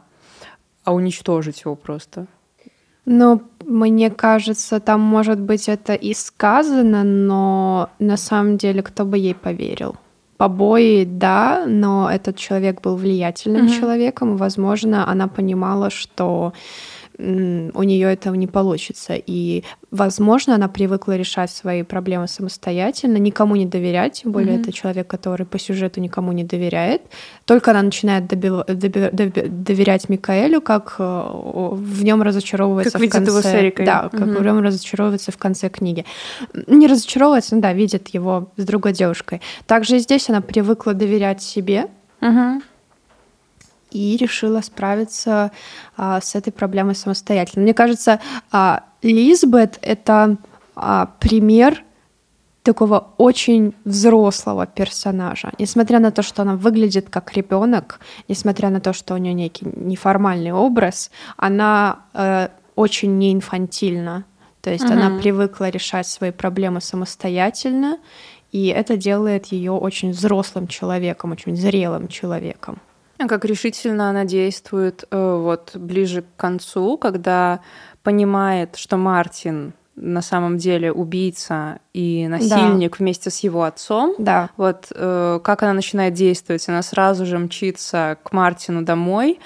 [0.84, 2.26] а уничтожить его просто.
[3.06, 9.16] Ну, мне кажется, там, может быть, это и сказано, но на самом деле кто бы
[9.16, 9.96] ей поверил?
[10.36, 16.52] Побои, да, но этот человек был влиятельным mm человеком, и, возможно, она понимала, что
[17.18, 19.14] у нее этого не получится.
[19.14, 24.60] И, возможно, она привыкла решать свои проблемы самостоятельно, никому не доверять, тем более mm-hmm.
[24.60, 27.02] это человек, который по сюжету никому не доверяет.
[27.44, 31.02] Только она начинает доби- доби- доби- доверять Микаэлю, как э,
[31.32, 33.30] в нем разочаровывается как в конце.
[33.30, 33.86] Его с Эрикой.
[33.86, 34.38] Да, как mm-hmm.
[34.38, 36.04] в нем разочаровывается в конце книги.
[36.66, 39.40] Не разочаровывается, но да, видит его с другой девушкой.
[39.66, 41.86] Также и здесь она привыкла доверять себе.
[42.20, 42.60] Mm-hmm
[43.96, 45.50] и решила справиться
[45.96, 47.62] а, с этой проблемой самостоятельно.
[47.62, 48.20] Мне кажется,
[48.52, 50.36] а, Лизбет— это
[50.74, 51.82] а, пример
[52.62, 55.52] такого очень взрослого персонажа.
[55.58, 59.66] Несмотря на то, что она выглядит как ребенок, несмотря на то, что у нее некий
[59.76, 64.24] неформальный образ, она э, очень неинфантильна.
[64.62, 64.92] То есть mm-hmm.
[64.92, 67.98] она привыкла решать свои проблемы самостоятельно,
[68.50, 72.80] и это делает ее очень взрослым человеком, очень зрелым человеком.
[73.18, 77.60] Как решительно она действует э, вот ближе к концу, когда
[78.02, 82.96] понимает, что Мартин на самом деле убийца и насильник да.
[82.98, 84.14] вместе с его отцом.
[84.18, 84.50] Да.
[84.56, 89.40] Вот э, как она начинает действовать, она сразу же мчится к Мартину домой.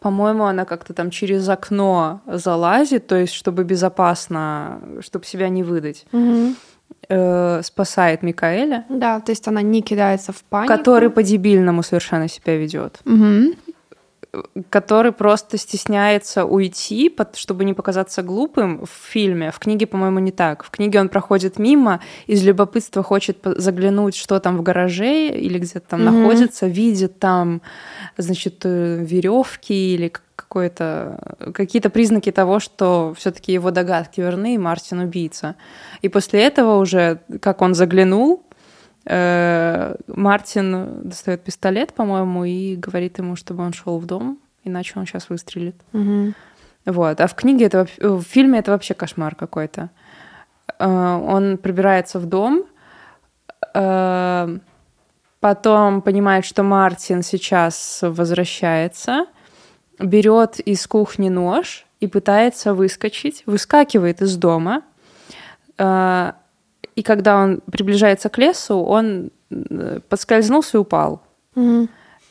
[0.00, 6.04] По-моему, она как-то там через окно залазит, то есть чтобы безопасно, чтобы себя не выдать.
[6.12, 6.54] Угу.
[7.08, 8.86] Э, спасает Микаэля.
[8.88, 10.74] Да, то есть она не кидается в панику.
[10.74, 13.00] Который по-дебильному совершенно себя ведет.
[13.04, 13.54] Угу
[14.68, 19.50] который просто стесняется уйти, чтобы не показаться глупым в фильме.
[19.50, 20.64] В книге, по-моему, не так.
[20.64, 25.80] В книге он проходит мимо, из любопытства хочет заглянуть, что там в гараже или где-то
[25.88, 26.10] там mm-hmm.
[26.10, 27.62] находится, видит там,
[28.16, 35.00] значит, э, веревки или какое-то какие-то признаки того, что все-таки его догадки верны, и Мартин
[35.00, 35.54] убийца.
[36.02, 38.44] И после этого уже, как он заглянул,
[39.06, 45.06] Э, Мартин достает пистолет, по-моему, и говорит ему, чтобы он шел в дом, иначе он
[45.06, 45.76] сейчас выстрелит.
[45.92, 46.32] Угу.
[46.86, 47.20] Вот.
[47.20, 49.90] А в книге это в фильме это вообще кошмар какой-то.
[50.78, 52.64] Э, он прибирается в дом,
[53.74, 54.58] э,
[55.40, 59.26] потом понимает, что Мартин сейчас возвращается,
[59.98, 64.82] берет из кухни нож и пытается выскочить, выскакивает из дома
[66.94, 71.22] и когда он приближается к лесу, он э, подскользнулся и упал.
[71.54, 71.88] Mm-hmm.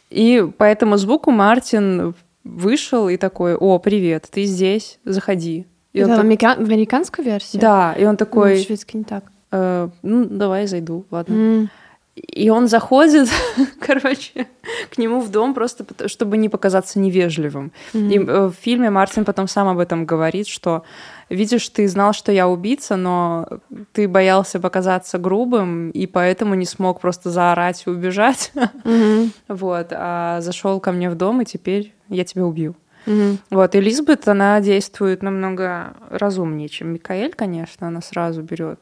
[0.10, 5.66] И по этому звуку Мартин вышел и такой, о, привет, ты здесь, заходи.
[5.92, 6.58] И Это так...
[6.60, 7.58] в американской версии?
[7.58, 8.58] Да, и он такой...
[8.58, 9.26] Ну, шведский не так.
[9.52, 11.34] Э, ну, давай зайду, ладно.
[11.34, 11.68] Mm.
[12.16, 13.28] И он заходит,
[13.80, 14.48] короче,
[14.92, 17.72] к нему в дом просто, чтобы не показаться невежливым.
[17.94, 18.12] Mm-hmm.
[18.12, 20.84] И э, в фильме Мартин потом сам об этом говорит, что
[21.30, 23.48] видишь, ты знал, что я убийца, но
[23.94, 28.52] ты боялся показаться грубым, и поэтому не смог просто заорать и убежать.
[28.56, 29.30] Mm-hmm.
[29.48, 32.76] Вот, а зашел ко мне в дом, и теперь я тебя убью.
[33.06, 33.38] Mm-hmm.
[33.50, 37.88] Вот, и Лизбет, она действует намного разумнее, чем Микаэль, конечно.
[37.88, 38.80] Она сразу берет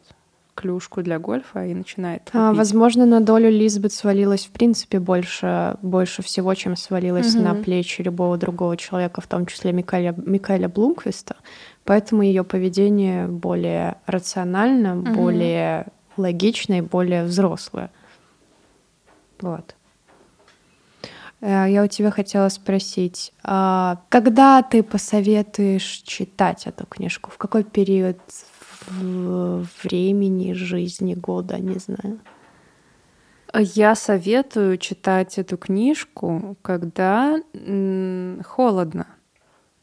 [0.55, 2.29] клюшку для гольфа и начинает.
[2.33, 7.43] А, возможно, на долю Лизбет свалилось в принципе больше, больше всего, чем свалилось угу.
[7.43, 11.37] на плечи любого другого человека, в том числе Микаэля, Микаэля Блумквиста.
[11.83, 15.13] Поэтому ее поведение более рационально, угу.
[15.13, 15.87] более
[16.17, 17.89] логичное, более взрослое.
[19.41, 19.75] Вот.
[21.41, 27.31] Э, я у тебя хотела спросить, а когда ты посоветуешь читать эту книжку?
[27.31, 28.17] В какой период
[28.89, 32.19] времени, жизни, года, не знаю.
[33.53, 37.37] Я советую читать эту книжку, когда
[38.45, 39.07] холодно.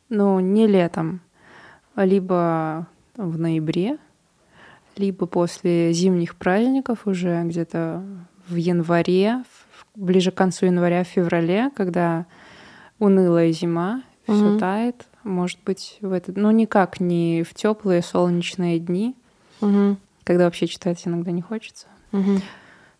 [0.08, 1.20] Ну, не летом,
[1.94, 2.86] либо
[3.16, 3.98] в ноябре,
[4.96, 8.02] либо после зимних праздников уже где-то
[8.48, 9.44] в январе,
[9.94, 12.24] ближе к концу января, в феврале, когда
[12.98, 14.36] унылая зима, угу.
[14.36, 19.16] все тает, может быть, в этот, ну никак не в теплые солнечные дни,
[19.60, 19.96] угу.
[20.24, 21.86] когда вообще читать иногда не хочется.
[22.12, 22.40] Угу.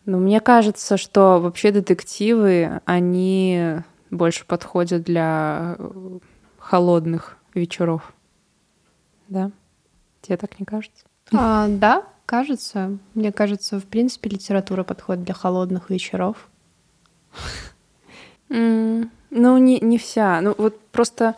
[0.07, 3.77] Но мне кажется, что вообще детективы, они
[4.11, 6.19] больше подходят для э,
[6.59, 8.13] холодных вечеров.
[9.29, 9.51] Да?
[10.23, 11.05] Тебе так не кажется?
[11.33, 12.99] А, да, кажется.
[13.15, 16.49] Мне кажется, в принципе, литература подходит для холодных вечеров.
[18.49, 20.41] Mm, ну, не, не вся.
[20.41, 21.37] Ну, вот просто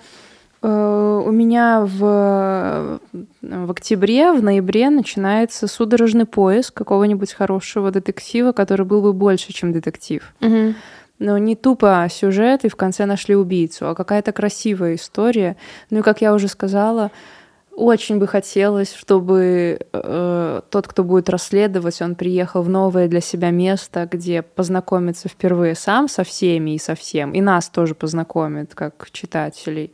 [0.63, 3.01] у меня в,
[3.41, 9.73] в октябре, в ноябре начинается судорожный поиск какого-нибудь хорошего детектива, который был бы больше, чем
[9.73, 10.35] детектив.
[10.41, 10.75] Угу.
[11.19, 15.57] Но не тупо сюжет, и в конце нашли убийцу, а какая-то красивая история.
[15.91, 17.11] Ну и, как я уже сказала,
[17.73, 23.51] очень бы хотелось, чтобы э, тот, кто будет расследовать, он приехал в новое для себя
[23.51, 29.09] место, где познакомится впервые сам со всеми и со всем, и нас тоже познакомит, как
[29.13, 29.93] читателей.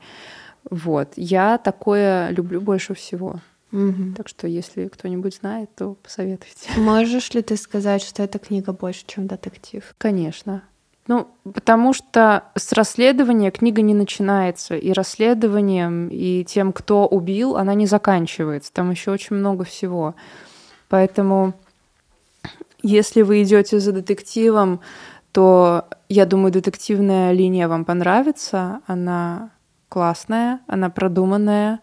[0.70, 1.12] Вот.
[1.16, 3.36] Я такое люблю больше всего.
[3.72, 4.14] Угу.
[4.16, 6.68] Так что, если кто-нибудь знает, то посоветуйте.
[6.76, 9.94] Можешь ли ты сказать, что эта книга больше, чем детектив?
[9.98, 10.62] Конечно.
[11.08, 17.74] Ну, потому что с расследования книга не начинается, и расследованием, и тем, кто убил, она
[17.74, 18.72] не заканчивается.
[18.72, 20.16] Там еще очень много всего.
[20.88, 21.54] Поэтому,
[22.82, 24.80] если вы идете за детективом,
[25.30, 28.80] то я думаю, детективная линия вам понравится.
[28.86, 29.50] Она
[29.89, 31.80] классная, она продуманная,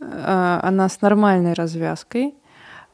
[0.00, 2.34] э, она с нормальной развязкой.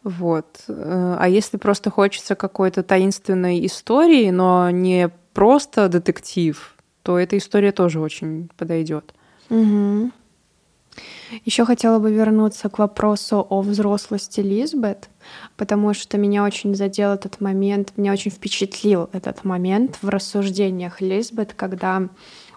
[0.02, 0.64] Вот.
[0.68, 7.72] Э, а если просто хочется какой-то таинственной истории, но не просто детектив, то эта история
[7.72, 9.14] тоже очень подойдет.
[9.50, 10.10] Угу.
[11.44, 15.08] Еще хотела бы вернуться к вопросу о взрослости Лизбет,
[15.56, 21.54] потому что меня очень задел этот момент, меня очень впечатлил этот момент в рассуждениях Лизбет,
[21.54, 22.08] когда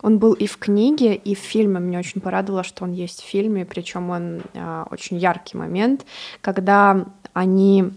[0.02, 1.80] он был и в книге, и в фильме.
[1.80, 6.06] Меня очень порадовало, что он есть в фильме, причем он э, очень яркий момент,
[6.42, 7.92] когда они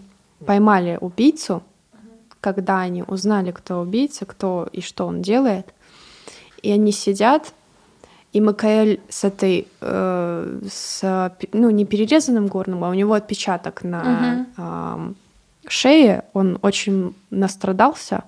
[0.45, 1.63] поймали убийцу,
[2.39, 5.73] когда они узнали, кто убийца, кто и что он делает,
[6.63, 7.53] и они сидят
[8.33, 14.47] и Макаэль с этой, э, с, ну, не перерезанным горным, а у него отпечаток на
[14.57, 15.11] uh-huh.
[15.11, 18.23] э, шее, он очень настрадался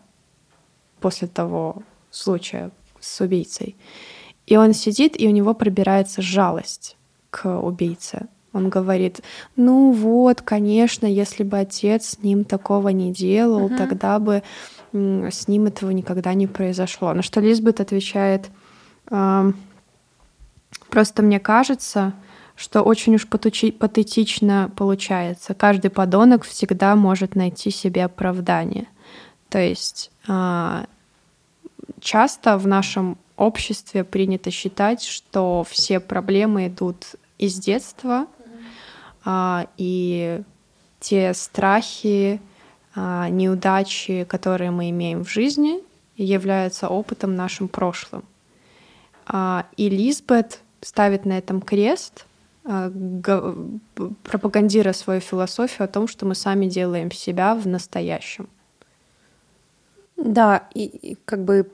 [1.00, 2.72] после того случая
[3.04, 3.76] с убийцей.
[4.46, 6.98] И он сидит, и у него пробирается жалость
[7.30, 8.28] к убийце.
[8.52, 9.22] Он говорит,
[9.56, 13.78] ну вот, конечно, если бы отец с ним такого не делал, uh-huh.
[13.78, 14.44] тогда бы
[14.92, 17.14] с ним этого никогда не произошло.
[17.14, 18.52] На что Лизбет отвечает,
[20.90, 22.14] Просто мне кажется,
[22.56, 25.54] что очень уж патетично получается.
[25.54, 28.88] Каждый подонок всегда может найти себе оправдание.
[29.50, 30.86] То есть а,
[32.04, 38.28] часто в нашем обществе принято считать, что все проблемы идут из детства,
[39.26, 40.42] а, и
[41.00, 42.40] те страхи,
[42.96, 45.82] а, неудачи, которые мы имеем в жизни,
[46.16, 48.24] являются опытом нашим прошлым.
[49.78, 52.26] И Лизбет ставит на этом крест,
[52.66, 52.92] а,
[54.24, 58.48] пропагандируя свою философию о том, что мы сами делаем себя в настоящем.
[60.18, 61.70] Да, и, и как бы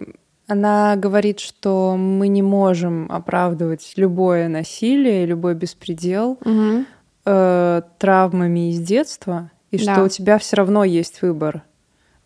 [0.48, 6.86] она говорит, что мы не можем оправдывать любое насилие, любой беспредел угу.
[7.26, 9.94] э, травмами из детства, и да.
[9.94, 11.64] что у тебя все равно есть выбор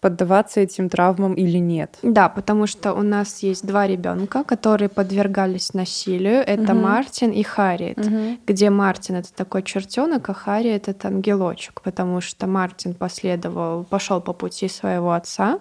[0.03, 1.97] поддаваться этим травмам или нет.
[2.03, 6.43] Да, потому что у нас есть два ребенка, которые подвергались насилию.
[6.45, 6.81] Это угу.
[6.81, 7.99] Мартин и Харриет.
[7.99, 8.37] Угу.
[8.45, 14.33] Где Мартин это такой чертенок, а Харриет это ангелочек, потому что Мартин последовал, пошел по
[14.33, 15.59] пути своего отца.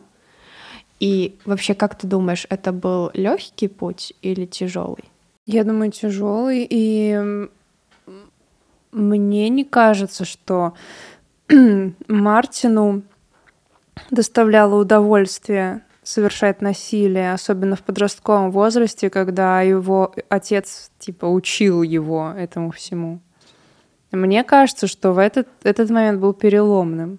[1.02, 5.02] И вообще, как ты думаешь, это был легкий путь или тяжелый?
[5.46, 6.64] Я думаю, тяжелый.
[6.70, 7.48] И
[8.92, 10.74] мне не кажется, что
[12.06, 13.02] Мартину
[14.12, 22.70] доставляло удовольствие совершать насилие, особенно в подростковом возрасте, когда его отец типа учил его этому
[22.70, 23.18] всему.
[24.12, 27.18] Мне кажется, что в этот, этот момент был переломным.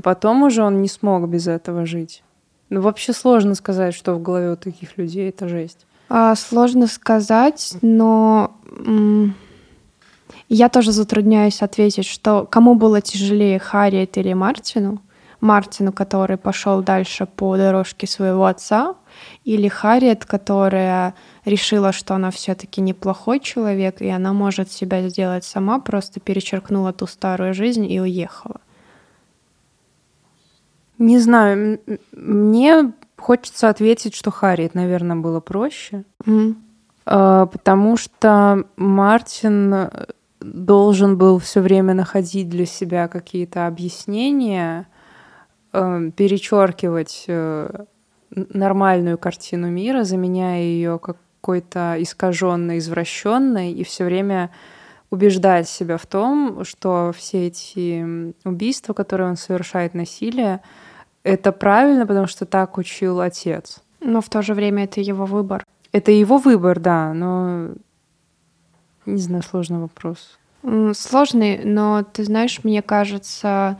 [0.00, 2.22] Потом уже он не смог без этого жить.
[2.68, 5.86] Ну, вообще сложно сказать, что в голове у таких людей это жесть.
[6.08, 8.56] А, сложно сказать, но
[10.48, 15.00] я тоже затрудняюсь ответить, что кому было тяжелее, Харриет или Мартину.
[15.40, 18.94] Мартину, который пошел дальше по дорожке своего отца,
[19.44, 21.14] или Харриет, которая
[21.44, 27.06] решила, что она все-таки неплохой человек, и она может себя сделать сама, просто перечеркнула ту
[27.06, 28.60] старую жизнь и уехала.
[30.98, 31.80] Не знаю,
[32.12, 36.54] мне хочется ответить, что Харриет, наверное, было проще, mm.
[37.04, 39.90] потому что Мартин
[40.40, 44.86] должен был все время находить для себя какие-то объяснения,
[45.72, 47.84] э, перечеркивать э,
[48.30, 54.50] нормальную картину мира, заменяя ее какой-то искаженной, извращенной, и все время
[55.10, 60.60] убеждать себя в том, что все эти убийства, которые он совершает, насилие,
[61.26, 63.80] это правильно, потому что так учил отец.
[64.00, 65.64] Но в то же время это его выбор.
[65.92, 67.70] Это его выбор, да, но
[69.06, 70.38] не знаю, сложный вопрос.
[70.94, 73.78] Сложный, но ты знаешь, мне кажется,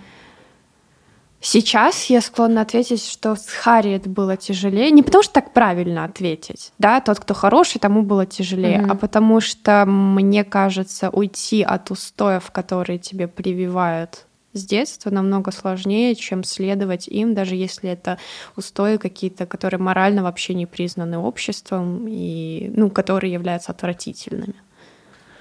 [1.40, 4.90] Сейчас я склонна ответить, что с Харриет было тяжелее.
[4.90, 8.90] Не потому что так правильно ответить, да, тот, кто хороший, тому было тяжелее, mm-hmm.
[8.90, 14.25] а потому что, мне кажется, уйти от устоев, которые тебе прививают
[14.56, 18.18] с детства, намного сложнее, чем следовать им, даже если это
[18.56, 24.54] устои какие-то, которые морально вообще не признаны обществом и, ну, которые являются отвратительными.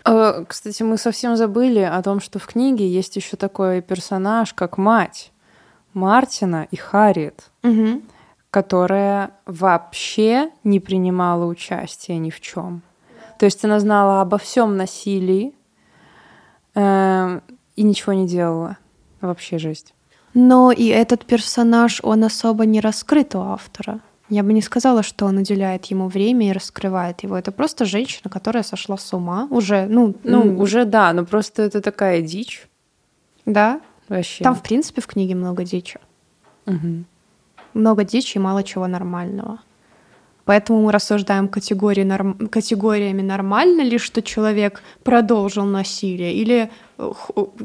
[0.03, 4.77] А, кстати, мы совсем забыли о том, что в книге есть еще такой персонаж, как
[4.77, 5.31] мать.
[5.93, 8.01] Мартина и Харриет, угу.
[8.51, 12.83] которая вообще не принимала участия ни в чем.
[13.39, 15.55] То есть она знала обо всем насилии
[16.75, 17.39] э,
[17.75, 18.77] и ничего не делала.
[19.21, 19.93] Вообще жесть.
[20.33, 24.01] Но и этот персонаж, он особо не раскрыт у автора.
[24.29, 27.37] Я бы не сказала, что он уделяет ему время и раскрывает его.
[27.37, 29.47] Это просто женщина, которая сошла с ума.
[29.51, 32.67] Уже, ну, ну, уже да, но просто это такая дичь.
[33.45, 34.43] Да, Вообще.
[34.43, 35.99] Там, в принципе, в книге много дичи.
[36.67, 37.03] Угу.
[37.73, 39.59] Много дичи и мало чего нормального.
[40.45, 42.47] Поэтому мы рассуждаем категории норм...
[42.49, 47.11] категориями нормально ли, что человек продолжил насилие, или э,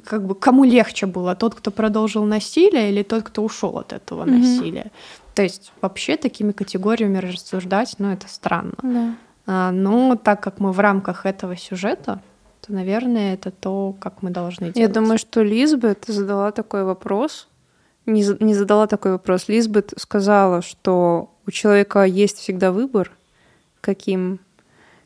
[0.05, 4.24] как бы кому легче было, тот, кто продолжил насилие, или тот, кто ушел от этого
[4.24, 4.39] mm-hmm.
[4.39, 4.91] насилия.
[5.35, 8.74] То есть вообще такими категориями рассуждать, ну это странно.
[8.83, 9.14] Да.
[9.47, 12.20] А, но так как мы в рамках этого сюжета,
[12.61, 14.76] то, наверное, это то, как мы должны делать.
[14.76, 17.49] Я думаю, что Лизбет задала такой вопрос,
[18.07, 19.49] не, не задала такой вопрос.
[19.49, 23.13] Лизбет сказала, что у человека есть всегда выбор,
[23.81, 24.41] каким,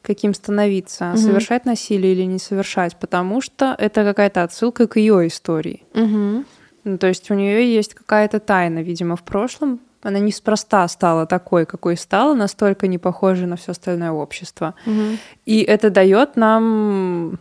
[0.03, 1.19] каким становиться, угу.
[1.19, 5.83] совершать насилие или не совершать, потому что это какая-то отсылка к ее истории.
[5.95, 6.45] Угу.
[6.85, 9.81] Ну, то есть у нее есть какая-то тайна, видимо, в прошлом.
[10.03, 14.75] Она неспроста стала такой, какой стала, настолько не похожей на все остальное общество.
[14.87, 15.19] Угу.
[15.47, 17.39] И это дает нам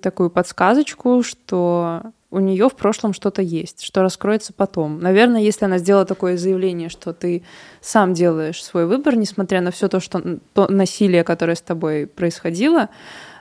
[0.00, 2.02] такую подсказочку, что
[2.34, 5.00] у нее в прошлом что-то есть, что раскроется потом.
[5.00, 7.42] Наверное, если она сделала такое заявление, что ты
[7.80, 12.88] сам делаешь свой выбор, несмотря на все то, что то насилие, которое с тобой происходило,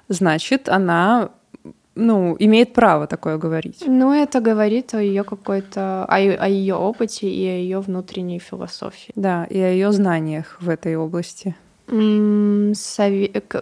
[0.08, 1.32] значит, она
[1.96, 3.84] ну, имеет право такое говорить.
[3.86, 9.12] Ну, это говорит о ее какой-то, о, о ее опыте и о ее внутренней философии.
[9.16, 11.56] Да, и о ее знаниях в этой области.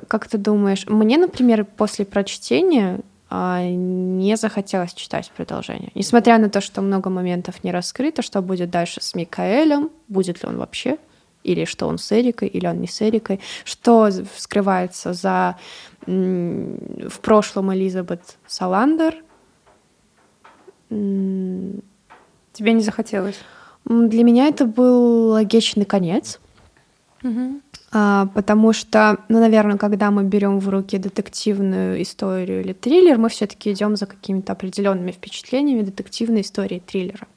[0.07, 3.01] Как ты думаешь, мне, например, после прочтения
[3.33, 5.91] не захотелось читать продолжение.
[5.95, 10.49] Несмотря на то, что много моментов не раскрыто, что будет дальше с Микаэлем, будет ли
[10.49, 10.97] он вообще,
[11.43, 15.57] или что он с Эрикой, или он не с Эрикой, что скрывается за
[16.05, 19.23] в прошлом Элизабет Саландер.
[20.89, 21.81] Тебе
[22.73, 23.39] не захотелось?
[23.85, 26.39] Для меня это был логичный конец.
[27.23, 27.61] Угу.
[27.93, 33.27] А, потому что, ну, наверное, когда мы берем в руки детективную историю или триллер, мы
[33.29, 37.27] все-таки идем за какими-то определенными впечатлениями детективной истории триллера.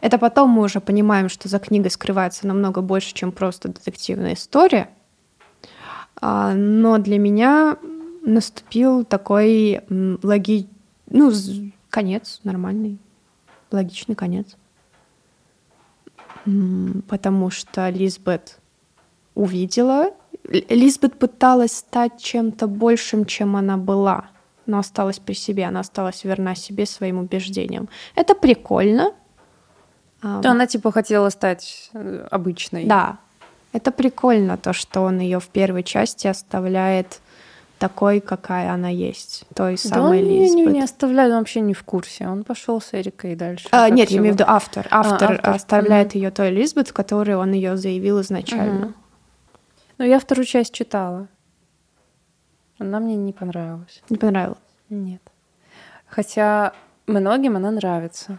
[0.00, 4.90] Это потом мы уже понимаем, что за книгой скрывается намного больше, чем просто детективная история.
[6.20, 7.78] А, но для меня
[8.22, 9.80] наступил такой
[10.22, 10.68] логи...
[11.08, 11.32] ну,
[11.88, 12.98] конец нормальный,
[13.70, 14.56] логичный конец.
[17.08, 18.58] Потому что Лизбет
[19.38, 20.10] увидела.
[20.44, 24.26] Лизбет пыталась стать чем-то большим, чем она была,
[24.66, 27.88] но осталась при себе, она осталась верна себе, своим убеждениям.
[28.16, 29.12] Это прикольно.
[30.20, 32.84] То она типа хотела стать э, обычной.
[32.86, 33.18] Да,
[33.72, 37.20] это прикольно, то, что он ее в первой части оставляет
[37.78, 40.56] такой, какая она есть, той самой да, Лизбет.
[40.56, 42.26] Не, не оставляет, он вообще не в курсе.
[42.26, 43.68] Он пошел с Эрикой дальше.
[43.70, 44.88] А, нет, я имею в виду автор.
[44.90, 45.54] Автор, а, автор.
[45.54, 46.18] оставляет mm-hmm.
[46.18, 48.86] ее той Лизбет, в которой он ее заявил изначально.
[48.86, 49.07] Mm-hmm.
[49.98, 51.28] Ну, я вторую часть читала.
[52.78, 54.02] Она мне не понравилась.
[54.08, 54.58] Не понравилась?
[54.88, 55.20] Нет.
[56.06, 56.72] Хотя
[57.08, 58.38] многим она нравится.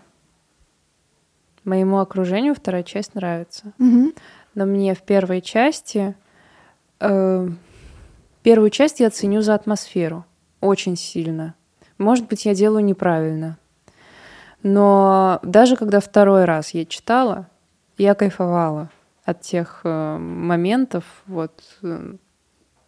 [1.66, 3.74] Моему окружению вторая часть нравится.
[3.78, 4.14] Угу.
[4.56, 6.16] Но мне в первой части...
[7.02, 7.50] Э,
[8.42, 10.26] первую часть я ценю за атмосферу.
[10.62, 11.56] Очень сильно.
[11.98, 13.58] Может быть, я делаю неправильно.
[14.64, 17.50] Но даже когда второй раз я читала,
[17.98, 18.90] я кайфовала
[19.26, 22.16] от тех э, моментов, вот э,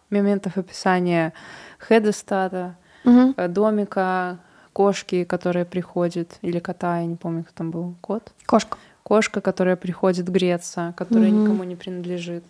[0.09, 1.33] моментов описания
[1.79, 3.33] Хедестата, угу.
[3.47, 4.39] домика,
[4.73, 8.31] кошки, которая приходит, или кота, я не помню, кто там был, кот?
[8.45, 8.77] Кошка.
[9.03, 11.41] Кошка, которая приходит греться, которая угу.
[11.41, 12.43] никому не принадлежит.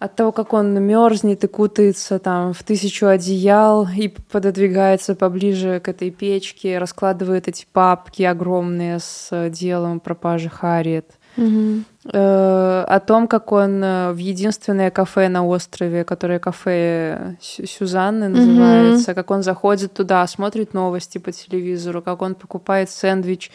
[0.00, 5.88] От того, как он мерзнет и кутается там в тысячу одеял и пододвигается поближе к
[5.88, 11.12] этой печке, раскладывает эти папки огромные с делом пропажи Харриет.
[11.36, 11.84] Угу.
[12.12, 19.14] Э, о том, как он э, в единственное кафе на острове, которое кафе Сюзанны называется,
[19.14, 23.50] как он заходит туда, смотрит новости по телевизору, как он покупает сэндвич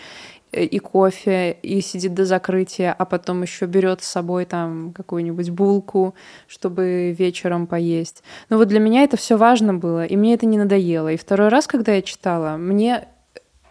[0.51, 5.51] э, и кофе и сидит до закрытия, а потом еще берет с собой там какую-нибудь
[5.51, 6.15] булку,
[6.47, 8.23] чтобы вечером поесть.
[8.49, 11.11] Ну вот для меня это все важно было, и мне это не надоело.
[11.11, 13.09] И второй раз, когда я читала, мне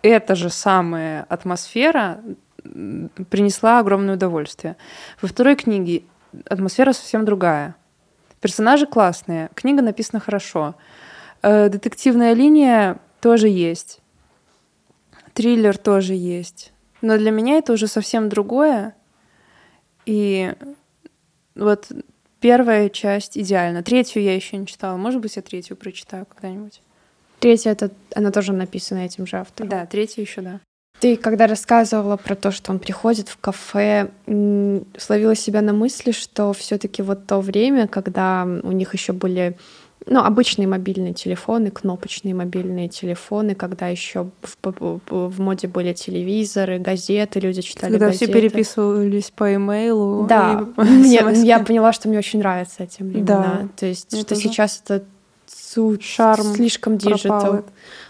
[0.02, 2.20] эта же самая атмосфера
[2.62, 4.76] принесла огромное удовольствие.
[5.20, 6.02] Во второй книге
[6.46, 7.76] атмосфера совсем другая.
[8.40, 10.74] Персонажи классные, книга написана хорошо.
[11.42, 14.00] Э, детективная линия тоже есть.
[15.34, 16.72] Триллер тоже есть.
[17.00, 18.94] Но для меня это уже совсем другое.
[20.04, 20.52] И
[21.54, 21.90] вот
[22.40, 23.82] первая часть идеальна.
[23.82, 24.96] Третью я еще не читала.
[24.96, 26.80] Может быть, я третью прочитаю когда-нибудь.
[27.40, 29.68] Третья это она тоже написана этим же автором.
[29.68, 30.60] Да, третья еще да.
[31.00, 36.52] Ты, когда рассказывала про то, что он приходит в кафе, словила себя на мысли, что
[36.52, 39.56] все-таки вот то время, когда у них еще были
[40.06, 47.40] ну, обычные мобильные телефоны, кнопочные мобильные телефоны, когда еще в, в, моде были телевизоры, газеты,
[47.40, 48.24] люди читали когда газеты.
[48.24, 50.26] все переписывались по имейлу.
[50.26, 53.60] Да, и мне, я поняла, что мне очень нравятся эти времена.
[53.62, 53.68] Да.
[53.76, 54.48] То есть, Мне что тоже.
[54.48, 55.04] сейчас это
[55.50, 57.54] су- Шарм слишком digital.
[57.56, 57.66] этот.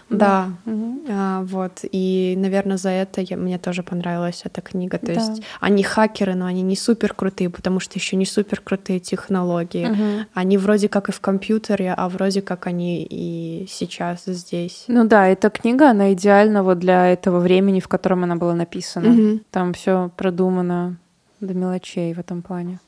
[0.09, 0.49] Да.
[0.65, 1.01] Мгм.
[1.07, 1.81] А, вот.
[1.83, 4.97] И, наверное, за это я, мне тоже понравилась эта книга.
[4.97, 5.13] То Да.
[5.13, 9.85] есть они хакеры, но они не супер крутые, потому что еще не супер крутые технологии.
[9.85, 10.25] Мгм.
[10.33, 14.85] Они вроде как и в компьютере, а вроде как они и сейчас здесь.
[14.87, 19.09] Ну да, эта книга, она идеальна вот для этого времени, в котором она была написана.
[19.09, 19.41] Мгм.
[19.51, 20.97] Там все продумано
[21.39, 22.79] до мелочей в этом плане.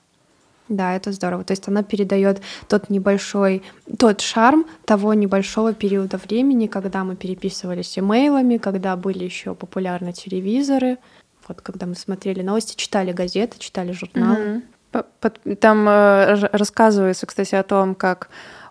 [0.69, 1.43] Да, это здорово.
[1.43, 3.61] То есть она передает тот небольшой,
[3.97, 10.97] тот шарм того небольшого периода времени, когда мы переписывались имейлами, когда были еще популярны телевизоры,
[11.47, 14.61] вот когда мы смотрели новости, читали газеты, читали журналы.
[14.91, 18.29] Под- Там э, рассказывается, кстати, о том, как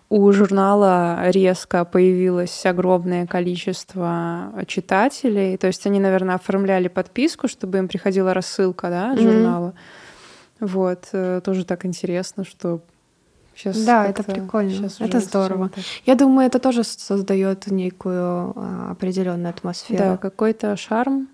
[0.09, 5.57] у журнала резко появилось огромное количество читателей.
[5.57, 9.73] То есть они, наверное, оформляли подписку, чтобы им приходила рассылка да, от журнала.
[10.61, 11.09] Вот.
[11.11, 12.79] э, Тоже так интересно, что
[13.55, 14.89] сейчас Да, это прикольно.
[14.99, 15.71] Это здорово.
[16.05, 20.17] Я думаю, это тоже создает некую а, определенную Да, атмосферу.
[20.21, 21.27] какой-то шарм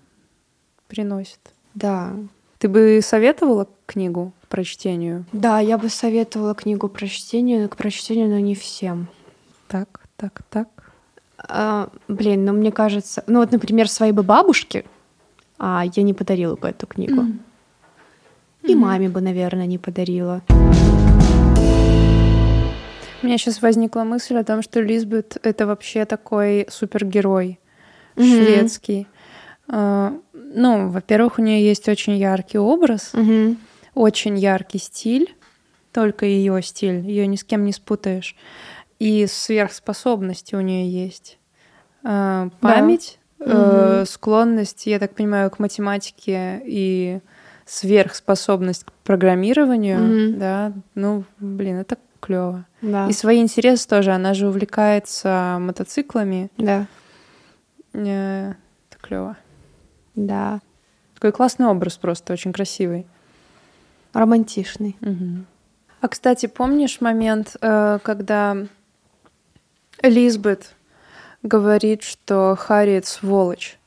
[0.88, 1.38] приносит.
[1.74, 2.12] Да.
[2.58, 5.24] Ты бы советовала книгу к прочтению?
[5.32, 9.06] Да, я бы советовала книгу прочтению, к прочтению, но не всем.
[9.68, 10.68] Так, так, так.
[11.36, 14.84] А, блин, ну мне кажется, ну вот, например, своей бы бабушке
[15.58, 17.26] а, я не подарила бы эту книгу.
[18.68, 20.42] И маме бы, наверное, не подарила.
[23.22, 27.58] У меня сейчас возникла мысль о том, что Лизбет— это вообще такой супергерой
[28.14, 28.26] Мгм.
[28.26, 29.06] шведский.
[29.68, 33.58] А, Ну, во-первых, у нее есть очень яркий образ, Мгм.
[33.94, 35.34] очень яркий стиль,
[35.92, 38.34] только ее стиль, ее ни с кем не спутаешь.
[38.98, 41.38] И сверхспособности у нее есть.
[42.02, 44.06] А, Память, э, Мгм.
[44.06, 47.20] склонность, я так понимаю, к математике и
[47.68, 50.38] сверхспособность к программированию, Мгм.
[50.38, 52.64] да, ну, блин, это клево.
[52.82, 53.06] Да.
[53.08, 54.12] И свои интересы тоже.
[54.12, 56.50] Она же увлекается мотоциклами.
[56.56, 56.86] Да.
[57.92, 58.54] Э,
[58.90, 59.36] Это клево.
[60.14, 60.60] Да.
[61.14, 63.06] Такой классный образ просто, очень красивый.
[64.14, 64.96] Романтичный.
[65.00, 65.46] Мгм.
[66.00, 68.56] А, кстати, помнишь момент, э, когда
[70.02, 70.74] Лизбет
[71.42, 73.78] говорит, что Харриет сволочь,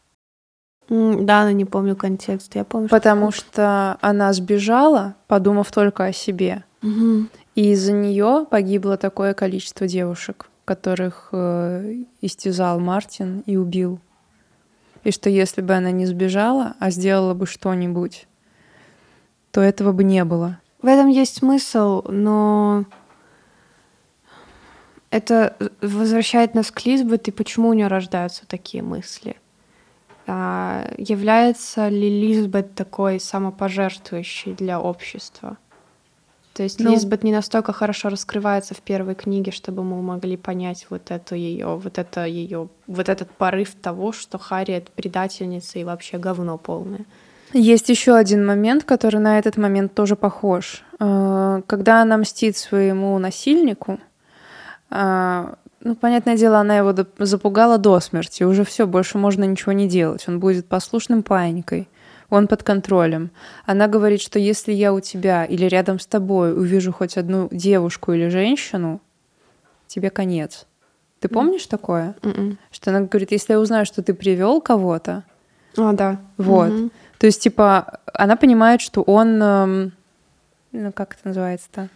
[0.91, 2.53] Да, но не помню контекст.
[2.55, 6.65] Я помню, что- потому что она сбежала, подумав только о себе.
[6.81, 7.29] Мгм.
[7.55, 13.99] И из-за нее погибло такое количество девушек, которых э, истязал Мартин и убил.
[15.05, 18.27] И что если бы она не сбежала, а сделала бы что-нибудь,
[19.51, 20.59] то этого бы не было.
[20.81, 22.83] В этом есть смысл, но
[25.09, 29.37] это возвращает нас к Лизбет, и почему у нее рождаются такие мысли.
[30.27, 35.57] А, является ли Лизбет такой самопожертвующей для общества?
[36.53, 40.85] То есть Ну- Лизбет не настолько хорошо раскрывается в первой книге, чтобы мы могли понять
[40.89, 46.17] вот эту ее, вот это ее, вот этот порыв того, что Харриет предательница и вообще
[46.17, 47.05] говно полное.
[47.53, 50.83] Есть еще один момент, который на этот момент тоже похож.
[50.99, 53.99] Э, Когда она мстит своему насильнику,
[54.89, 55.53] э,
[55.83, 58.43] ну, понятное дело, она его запугала до смерти.
[58.43, 60.25] Уже все, больше можно ничего не делать.
[60.27, 61.87] Он будет послушным паинькой.
[62.29, 63.29] Он под контролем.
[63.65, 68.13] Она говорит, что если я у тебя или рядом с тобой увижу хоть одну девушку
[68.13, 69.01] или женщину,
[69.87, 70.65] тебе конец.
[71.19, 72.15] Ты помнишь такое?
[72.23, 72.57] Мгм.
[72.71, 75.23] Что она говорит, если я узнаю, что ты привел кого-то,
[75.77, 76.19] А, да.
[76.37, 76.69] вот.
[76.69, 76.91] Мгм.
[77.19, 79.91] То есть, типа, она понимает, что он, эм,
[80.71, 81.89] ну, как это называется-то?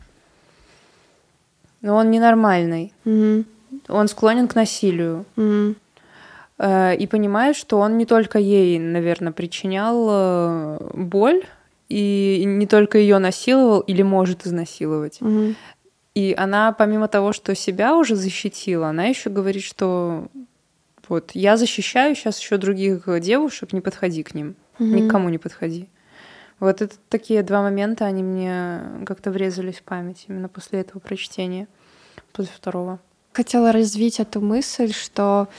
[1.82, 2.94] Ну, он ненормальный.
[3.06, 3.46] Мгм.
[3.88, 5.26] Он склонен к насилию.
[6.58, 11.44] Э, И понимает, что он не только ей, наверное, причинял э, боль,
[11.90, 15.22] и не только ее насиловал или может изнасиловать.
[15.22, 15.56] Мгм.
[16.16, 20.28] И она, помимо того, что себя уже защитила, она еще говорит, что
[21.10, 24.56] вот я защищаю сейчас еще других девушек, не подходи к ним.
[24.80, 24.96] Мгм.
[24.96, 25.88] Никому не подходи.
[26.60, 31.68] Вот это такие два момента, они мне как-то врезались в память именно после этого прочтения,
[32.32, 33.00] после второго.
[33.36, 35.50] Хотела развить эту мысль, что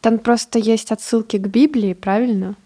[0.00, 2.56] там просто есть отсылки к Библии, правильно?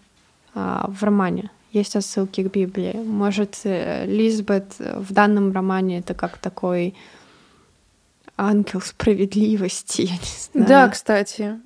[0.55, 2.93] А, в романе есть отсылки к Библии.
[2.93, 6.95] Может, э, Лизбет в данном романе это как такой
[8.37, 10.67] ангел справедливости, я не знаю.
[10.67, 11.59] Да, кстати,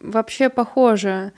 [0.00, 1.32] вообще похоже.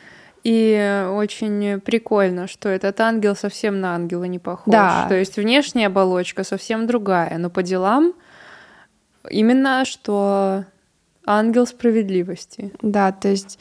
[0.44, 4.70] И очень прикольно, что этот ангел совсем на ангела не похож.
[4.70, 5.06] Да.
[5.09, 8.12] То есть внешняя оболочка совсем другая, но по делам
[9.31, 10.65] Именно что
[11.27, 12.73] ангел справедливости.
[12.82, 13.59] Да, то есть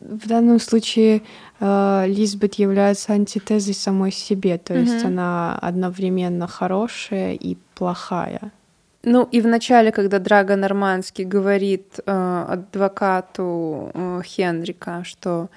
[0.00, 1.22] в данном случае
[1.60, 5.06] э, Лизбет является антитезой самой себе, то есть mm-hmm.
[5.06, 8.52] она одновременно хорошая и плохая.
[9.02, 15.48] Ну и в начале, когда Драго Нормандский говорит э, адвокату э, Хенрика, что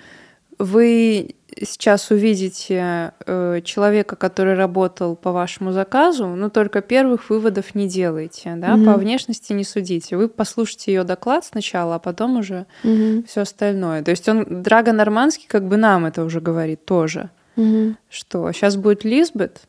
[0.60, 7.88] вы сейчас увидите э, человека, который работал по вашему заказу, но только первых выводов не
[7.88, 8.86] делайте, да, mm-hmm.
[8.86, 10.18] по внешности не судите.
[10.18, 13.28] Вы послушайте ее доклад сначала, а потом уже mm-hmm.
[13.28, 14.04] все остальное.
[14.04, 17.96] То есть он Драго Нормандский как бы нам это уже говорит тоже, mm-hmm.
[18.10, 19.62] что сейчас будет Лизбет,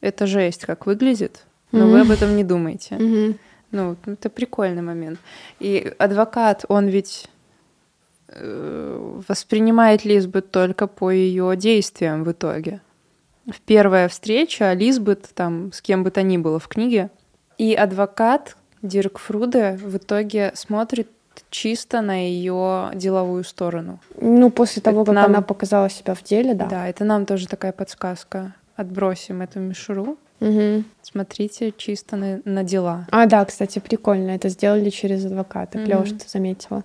[0.00, 1.90] это жесть, как выглядит, но mm-hmm.
[1.90, 2.94] вы об этом не думаете.
[2.96, 3.38] Mm-hmm.
[3.72, 5.18] Ну, это прикольный момент.
[5.58, 7.35] И адвокат, он ведь э,
[8.28, 12.80] воспринимает Лизбет только по ее действиям в итоге.
[13.50, 17.10] В первая встреча Лизбет там с кем бы то ни было в книге,
[17.58, 21.08] и адвокат Дирк Фруде в итоге смотрит
[21.50, 24.00] чисто на ее деловую сторону.
[24.20, 25.24] Ну, после того, это как нам...
[25.26, 26.66] она показала себя в деле, да.
[26.66, 28.54] Да, это нам тоже такая подсказка.
[28.74, 30.84] Отбросим эту мишуру Угу.
[31.02, 33.06] Смотрите чисто на, на дела.
[33.10, 34.30] А, да, кстати, прикольно.
[34.30, 35.78] Это сделали через адвоката.
[35.78, 35.86] Угу.
[35.86, 36.84] Клево, что заметила.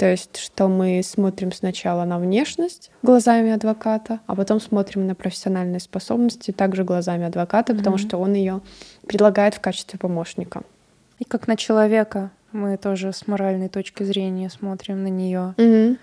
[0.00, 5.78] То есть, что мы смотрим сначала на внешность глазами адвоката, а потом смотрим на профессиональные
[5.78, 8.62] способности также глазами адвоката, mm потому что он ее
[9.06, 10.62] предлагает в качестве помощника.
[11.18, 15.54] И как на человека мы тоже с моральной точки зрения смотрим на нее.
[15.58, 15.98] mm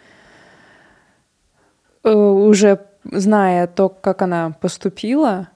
[2.04, 5.48] Уже зная то, как она поступила,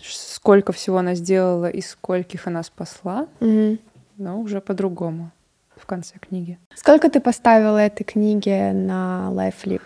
[0.00, 3.78] сколько всего она сделала и скольких она спасла, угу.
[4.18, 5.32] но уже по-другому
[5.80, 6.58] в конце книги.
[6.74, 9.82] Сколько ты поставила этой книге на LifeLip?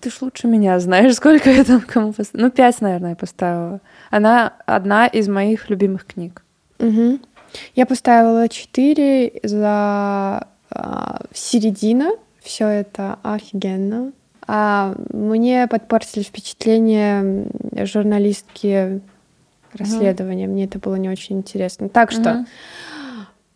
[0.00, 2.46] Ты ж лучше меня знаешь, сколько я там кому поставила.
[2.46, 3.80] Ну, пять, наверное, поставила.
[4.10, 6.42] Она одна из моих любимых книг.
[6.78, 7.18] Угу.
[7.74, 12.10] Я поставила четыре за а, середина.
[12.40, 14.12] Все это офигенно.
[14.46, 17.48] А мне подпортили впечатление
[17.84, 19.00] журналистки
[19.74, 20.44] расследования.
[20.46, 20.52] Угу.
[20.52, 21.88] Мне это было не очень интересно.
[21.88, 22.46] Так что угу.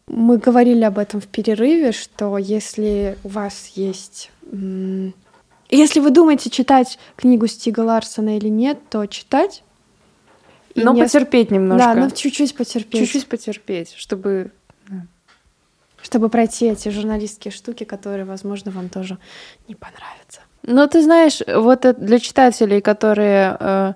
[0.07, 4.31] Мы говорили об этом в перерыве, что если у вас есть...
[5.71, 9.65] Если вы думаете читать книгу Стига Ларсона или нет, то читать.
[10.75, 11.03] Но не...
[11.03, 11.87] потерпеть немножко.
[11.87, 13.01] Да, ну чуть-чуть потерпеть.
[13.01, 14.51] Чуть-чуть потерпеть, чтобы...
[16.03, 19.19] Чтобы пройти эти журналистские штуки, которые, возможно, вам тоже
[19.69, 20.41] не понравятся.
[20.65, 23.93] Ну, ты знаешь, вот для читателей, которые э,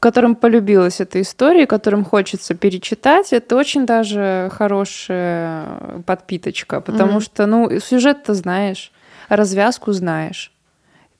[0.00, 7.24] которым полюбилась эта история, которым хочется перечитать, это очень даже хорошая подпиточка, потому mm-hmm.
[7.24, 8.92] что, ну, сюжет-то знаешь,
[9.28, 10.52] развязку знаешь,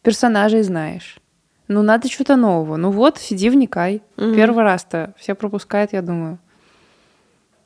[0.02, 1.18] персонажей знаешь.
[1.68, 2.76] Ну, надо что-то нового.
[2.76, 4.02] Ну вот, сиди, вникай.
[4.16, 4.34] Mm-hmm.
[4.34, 6.38] Первый раз-то все пропускают, я думаю.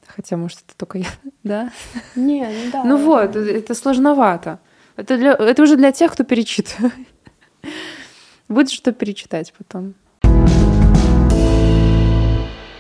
[0.07, 1.07] Хотя, может, это только я,
[1.45, 1.71] да?
[2.17, 2.85] Не, ну да.
[2.85, 4.59] Ну вот, это сложновато.
[4.97, 6.93] Это, для, это уже для тех, кто перечитывает.
[8.49, 9.95] Будет что перечитать потом.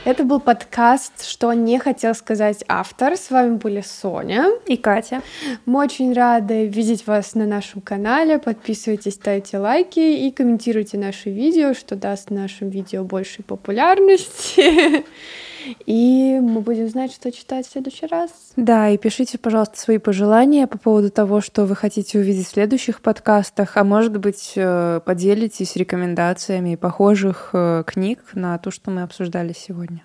[0.05, 3.17] Это был подкаст «Что не хотел сказать автор».
[3.17, 5.23] С вами были Соня и Катя.
[5.65, 8.39] Мы очень рады видеть вас на нашем канале.
[8.39, 15.07] Подписывайтесь, ставьте лайки и комментируйте наши видео, что даст нашим видео большей популярности.
[15.87, 18.31] И мы будем знать, что читать в следующий раз.
[18.57, 23.01] Да, и пишите, пожалуйста, свои пожелания по поводу того, что вы хотите увидеть в следующих
[23.01, 29.55] подкастах, а может быть, э, поделитесь рекомендациями похожих э, книг на то, что мы обсуждали
[29.57, 30.03] сегодня.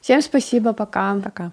[0.00, 1.14] Всем спасибо, пока.
[1.22, 1.52] Пока.